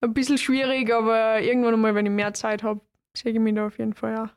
ein 0.00 0.14
bisschen 0.14 0.38
schwierig, 0.38 0.92
aber 0.92 1.40
irgendwann 1.42 1.74
einmal, 1.74 1.94
wenn 1.94 2.06
ich 2.06 2.12
mehr 2.12 2.32
Zeit 2.34 2.62
habe, 2.62 2.80
sehe 3.16 3.32
ich 3.32 3.38
mich 3.38 3.54
da 3.54 3.66
auf 3.66 3.78
jeden 3.78 3.94
Fall 3.94 4.12
ja. 4.14 4.30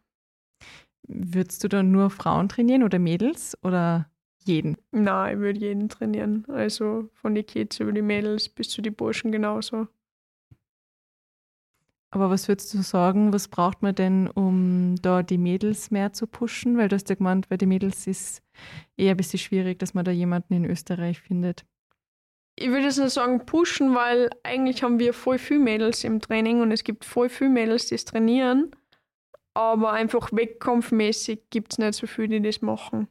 Würdest 1.15 1.63
du 1.63 1.67
dann 1.67 1.91
nur 1.91 2.10
Frauen 2.10 2.49
trainieren 2.49 2.84
oder 2.84 2.99
Mädels 2.99 3.58
oder 3.63 4.10
jeden? 4.45 4.78
Nein, 4.91 5.36
ich 5.36 5.39
würde 5.41 5.60
jeden 5.60 5.89
trainieren. 5.89 6.45
Also 6.47 7.10
von 7.13 7.36
den 7.36 7.45
Kids 7.45 7.80
über 7.80 7.91
die 7.91 8.02
Mädels 8.02 8.49
bis 8.49 8.69
zu 8.69 8.82
den 8.82 8.95
Burschen 8.95 9.32
genauso. 9.32 9.88
Aber 12.12 12.30
was 12.30 12.47
würdest 12.47 12.71
du 12.76 12.84
sagen, 12.84 13.34
was 13.34 13.47
braucht 13.47 13.82
man 13.82 13.95
denn, 13.95 14.28
um 14.28 14.95
da 15.02 15.23
die 15.23 15.39
Mädels 15.39 15.89
mehr 15.89 16.13
zu 16.13 16.28
pushen? 16.28 16.78
Weil 16.78 16.88
du 16.88 16.95
hast 16.95 17.10
ja 17.10 17.15
gemeint, 17.15 17.49
bei 17.49 17.58
den 17.58 17.69
Mädels 17.69 18.06
ist 18.06 18.43
eher 18.97 19.12
ein 19.12 19.17
bisschen 19.17 19.39
schwierig, 19.39 19.80
dass 19.80 19.95
man 19.95 20.06
da 20.06 20.12
jemanden 20.12 20.54
in 20.54 20.65
Österreich 20.65 21.19
findet. 21.19 21.65
Ich 22.56 22.67
würde 22.67 22.84
jetzt 22.84 22.99
nicht 22.99 23.10
sagen 23.10 23.47
pushen, 23.47 23.95
weil 23.95 24.30
eigentlich 24.43 24.84
haben 24.84 24.99
wir 24.99 25.13
voll 25.13 25.39
viele 25.39 25.62
Mädels 25.62 26.04
im 26.04 26.19
Training 26.19 26.62
und 26.62 26.71
es 26.71 26.84
gibt 26.84 27.04
voll 27.04 27.30
viele 27.30 27.49
Mädels, 27.49 27.88
die 27.88 27.95
es 27.95 28.06
trainieren. 28.06 28.76
Aber 29.54 29.92
einfach 29.92 30.32
wettkampfmäßig 30.32 31.42
gibt 31.50 31.74
es 31.74 31.78
nicht 31.78 31.94
so 31.94 32.08
viele, 32.08 32.39
die 32.39 32.42
das 32.42 32.62
machen. 32.62 33.08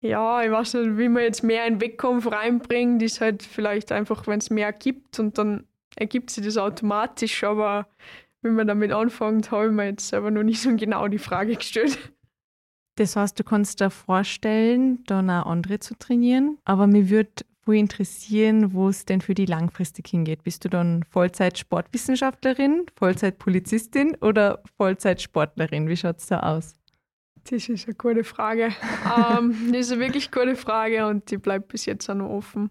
Ja, 0.00 0.42
ich 0.42 0.50
weiß 0.50 0.74
nicht, 0.74 0.98
wie 0.98 1.08
man 1.08 1.22
jetzt 1.22 1.42
mehr 1.42 1.66
in 1.66 1.80
Wettkampf 1.80 2.30
reinbringt, 2.30 3.02
ist 3.02 3.20
halt 3.20 3.42
vielleicht 3.42 3.90
einfach, 3.92 4.26
wenn 4.26 4.38
es 4.38 4.50
mehr 4.50 4.72
gibt 4.72 5.18
und 5.18 5.38
dann 5.38 5.64
ergibt 5.96 6.30
sich 6.30 6.44
das 6.44 6.58
automatisch, 6.58 7.42
aber 7.42 7.88
wenn 8.42 8.54
man 8.54 8.66
damit 8.66 8.92
anfängt, 8.92 9.50
habe 9.50 9.66
ich 9.66 9.72
mir 9.72 9.86
jetzt 9.86 10.12
aber 10.12 10.30
noch 10.30 10.42
nicht 10.42 10.60
so 10.60 10.74
genau 10.76 11.08
die 11.08 11.18
Frage 11.18 11.56
gestellt. 11.56 11.98
Das 12.96 13.16
heißt, 13.16 13.38
du 13.38 13.44
kannst 13.44 13.80
dir 13.80 13.90
vorstellen, 13.90 15.04
dann 15.04 15.30
auch 15.30 15.46
andere 15.46 15.80
zu 15.80 15.94
trainieren, 15.98 16.58
aber 16.64 16.86
mir 16.86 17.10
würde 17.10 17.44
wohl 17.66 17.76
interessieren, 17.76 18.72
wo 18.72 18.88
es 18.88 19.04
denn 19.04 19.20
für 19.20 19.34
die 19.34 19.46
langfristig 19.46 20.08
hingeht. 20.08 20.44
Bist 20.44 20.64
du 20.64 20.68
dann 20.68 21.02
Vollzeit-Sportwissenschaftlerin, 21.10 22.86
Vollzeit-Polizistin 22.96 24.16
oder 24.20 24.62
Vollzeit-Sportlerin? 24.76 25.88
Wie 25.88 25.96
schaut 25.96 26.18
es 26.18 26.26
da 26.26 26.40
aus? 26.40 26.74
Das 27.44 27.68
ist 27.68 27.86
eine 27.86 27.94
gute 27.94 28.24
Frage. 28.24 28.72
um, 29.04 29.52
ähm, 29.66 29.72
das 29.72 29.82
ist 29.82 29.92
eine 29.92 30.00
wirklich 30.00 30.30
gute 30.30 30.56
Frage 30.56 31.06
und 31.06 31.30
die 31.30 31.36
bleibt 31.36 31.68
bis 31.68 31.86
jetzt 31.86 32.08
auch 32.08 32.14
noch 32.14 32.30
offen. 32.30 32.70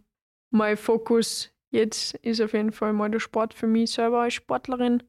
Mein 0.51 0.77
Fokus 0.77 1.51
jetzt 1.71 2.15
ist 2.15 2.41
auf 2.41 2.53
jeden 2.53 2.71
Fall 2.71 2.93
mal 2.93 3.09
der 3.09 3.19
Sport 3.19 3.53
für 3.53 3.67
mich 3.67 3.91
selber 3.91 4.21
als 4.21 4.33
Sportlerin 4.33 5.03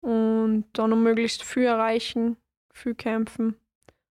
und 0.00 0.64
dann 0.72 0.90
noch 0.90 0.96
möglichst 0.96 1.42
viel 1.42 1.64
erreichen, 1.64 2.36
viel 2.72 2.94
kämpfen 2.94 3.56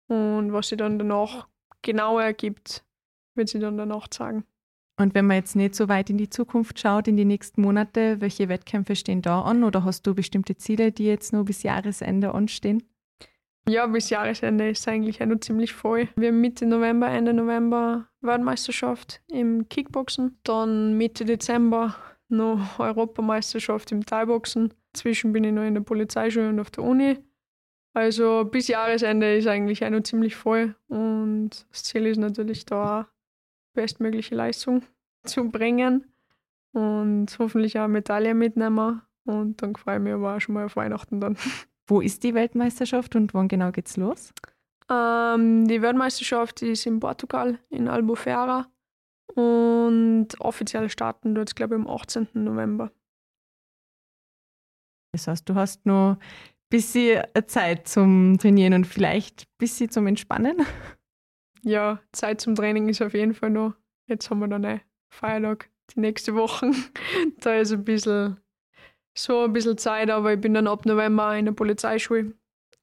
und 0.08 0.52
was 0.52 0.68
sich 0.68 0.78
dann 0.78 0.98
danach 0.98 1.48
genauer 1.82 2.22
ergibt, 2.22 2.84
wird 3.36 3.48
sie 3.48 3.58
dann 3.58 3.78
danach 3.78 4.08
sagen. 4.12 4.44
Und 5.00 5.14
wenn 5.14 5.26
man 5.26 5.38
jetzt 5.38 5.56
nicht 5.56 5.74
so 5.74 5.88
weit 5.88 6.10
in 6.10 6.18
die 6.18 6.28
Zukunft 6.28 6.78
schaut, 6.78 7.08
in 7.08 7.16
die 7.16 7.24
nächsten 7.24 7.62
Monate, 7.62 8.20
welche 8.20 8.50
Wettkämpfe 8.50 8.94
stehen 8.94 9.22
da 9.22 9.40
an 9.40 9.64
oder 9.64 9.82
hast 9.82 10.06
du 10.06 10.14
bestimmte 10.14 10.58
Ziele, 10.58 10.92
die 10.92 11.06
jetzt 11.06 11.32
nur 11.32 11.46
bis 11.46 11.62
Jahresende 11.62 12.34
anstehen? 12.34 12.82
Ja, 13.66 13.86
bis 13.86 14.10
Jahresende 14.10 14.68
ist 14.68 14.86
eigentlich 14.86 15.22
auch 15.22 15.26
noch 15.26 15.40
ziemlich 15.40 15.72
voll. 15.72 16.08
Wir 16.16 16.28
haben 16.28 16.42
Mitte 16.42 16.66
November, 16.66 17.08
Ende 17.08 17.32
November 17.32 18.08
Weltmeisterschaft 18.20 19.22
im 19.28 19.70
Kickboxen. 19.70 20.38
Dann 20.44 20.98
Mitte 20.98 21.24
Dezember 21.24 21.96
noch 22.28 22.78
Europameisterschaft 22.78 23.92
im 23.92 24.04
Thai-Boxen. 24.04 24.74
Zwischen 24.92 25.32
bin 25.32 25.44
ich 25.44 25.52
noch 25.52 25.64
in 25.64 25.74
der 25.74 25.80
Polizeischule 25.80 26.50
und 26.50 26.60
auf 26.60 26.70
der 26.70 26.84
Uni. 26.84 27.16
Also 27.94 28.44
bis 28.44 28.68
Jahresende 28.68 29.34
ist 29.34 29.46
eigentlich 29.46 29.82
auch 29.82 29.90
noch 29.90 30.02
ziemlich 30.02 30.36
voll. 30.36 30.74
Und 30.88 31.66
das 31.70 31.84
Ziel 31.84 32.04
ist 32.04 32.18
natürlich 32.18 32.66
da 32.66 33.08
bestmögliche 33.72 34.34
Leistung 34.34 34.82
zu 35.24 35.50
bringen 35.50 36.12
und 36.72 37.26
hoffentlich 37.38 37.78
auch 37.78 37.88
Medaille 37.88 38.34
mitnehmen. 38.34 39.02
Und 39.24 39.62
dann 39.62 39.76
freue 39.76 39.96
ich 39.96 40.02
mich 40.02 40.12
aber 40.12 40.36
auch 40.36 40.40
schon 40.40 40.54
mal 40.54 40.64
auf 40.64 40.76
Weihnachten 40.76 41.20
dann. 41.20 41.36
Wo 41.86 42.00
ist 42.00 42.22
die 42.22 42.34
Weltmeisterschaft 42.34 43.16
und 43.16 43.34
wann 43.34 43.48
genau 43.48 43.72
geht's 43.72 43.96
los? 43.96 44.32
Ähm, 44.88 45.66
die 45.66 45.82
Weltmeisterschaft 45.82 46.62
ist 46.62 46.86
in 46.86 47.00
Portugal, 47.00 47.58
in 47.68 47.88
Albufeira. 47.88 48.66
Und 49.34 50.28
offiziell 50.40 50.88
starten 50.88 51.34
dort, 51.34 51.54
glaube 51.54 51.76
ich, 51.76 51.80
am 51.80 51.88
18. 51.88 52.28
November. 52.34 52.90
Das 55.12 55.26
heißt, 55.26 55.48
du 55.48 55.54
hast 55.54 55.86
nur 55.86 56.12
ein 56.12 56.18
bisschen 56.68 57.24
Zeit 57.46 57.88
zum 57.88 58.38
Trainieren 58.38 58.74
und 58.74 58.86
vielleicht 58.86 59.42
ein 59.42 59.58
bisschen 59.58 59.90
zum 59.90 60.06
Entspannen? 60.06 60.64
Ja, 61.62 62.00
Zeit 62.12 62.40
zum 62.40 62.54
Training 62.54 62.88
ist 62.88 63.02
auf 63.02 63.14
jeden 63.14 63.34
Fall 63.34 63.50
noch. 63.50 63.74
Jetzt 64.06 64.30
haben 64.30 64.40
wir 64.40 64.48
dann 64.48 64.64
einen 64.64 64.80
Feiertag 65.10 65.70
die 65.94 66.00
nächste 66.00 66.34
Woche. 66.34 66.70
da 67.40 67.54
ist 67.54 67.72
ein 67.72 67.84
bisschen 67.84 68.38
so 69.16 69.44
ein 69.44 69.52
bisschen 69.52 69.78
Zeit, 69.78 70.10
aber 70.10 70.34
ich 70.34 70.40
bin 70.40 70.54
dann 70.54 70.66
ab 70.66 70.86
November 70.86 71.36
in 71.36 71.46
der 71.46 71.52
Polizeischule. 71.52 72.32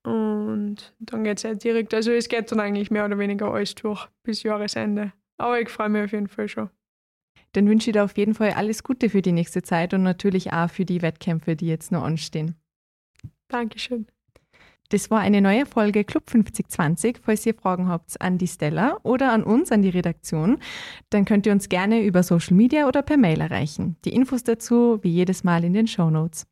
Und 0.04 0.94
dann 1.00 1.24
geht 1.24 1.38
es 1.38 1.44
ja 1.44 1.54
direkt. 1.54 1.94
Also 1.94 2.12
es 2.12 2.30
geht 2.30 2.52
dann 2.52 2.60
eigentlich 2.60 2.92
mehr 2.92 3.06
oder 3.06 3.18
weniger 3.18 3.52
alles 3.54 3.76
durch 3.76 4.08
bis 4.24 4.44
Jahresende. 4.44 5.12
Aber 5.38 5.60
ich 5.60 5.70
freue 5.70 5.90
mich 5.90 6.06
auf 6.06 6.12
jeden 6.12 6.28
Fall 6.28 6.48
schon. 6.48 6.70
Dann 7.54 7.68
wünsche 7.68 7.90
ich 7.90 7.94
dir 7.94 8.04
auf 8.04 8.18
jeden 8.18 8.34
Fall 8.34 8.52
alles 8.52 8.84
Gute 8.84 9.10
für 9.10 9.22
die 9.22 9.32
nächste 9.32 9.64
Zeit 9.64 9.94
und 9.94 10.04
natürlich 10.04 10.54
auch 10.54 10.70
für 10.70 10.86
die 10.86 11.02
Wettkämpfe, 11.02 11.56
die 11.56 11.68
jetzt 11.68 11.92
noch 11.92 12.04
anstehen. 12.04 12.56
Dankeschön. 13.48 14.08
Das 14.90 15.12
war 15.12 15.20
eine 15.20 15.42
neue 15.42 15.66
Folge 15.66 16.06
Club 16.06 16.30
5020. 16.30 17.20
Falls 17.22 17.46
ihr 17.46 17.54
Fragen 17.54 17.90
habt 17.90 18.22
an 18.22 18.38
die 18.38 18.48
Stella 18.48 18.98
oder 19.04 19.32
an 19.34 19.44
uns, 19.44 19.72
an 19.72 19.82
die 19.82 19.90
Redaktion, 19.90 20.60
dann 21.10 21.26
könnt 21.26 21.46
ihr 21.46 21.52
uns 21.52 21.68
gerne 21.68 22.04
über 22.04 22.24
Social 22.24 22.56
Media 22.56 22.88
oder 22.88 23.02
per 23.02 23.18
Mail 23.18 23.42
erreichen. 23.42 23.98
Die 24.06 24.14
Infos 24.14 24.44
dazu 24.44 25.00
wie 25.02 25.10
jedes 25.10 25.44
Mal 25.44 25.66
in 25.66 25.74
den 25.74 25.88
Show 25.88 26.10
Notes. 26.10 26.48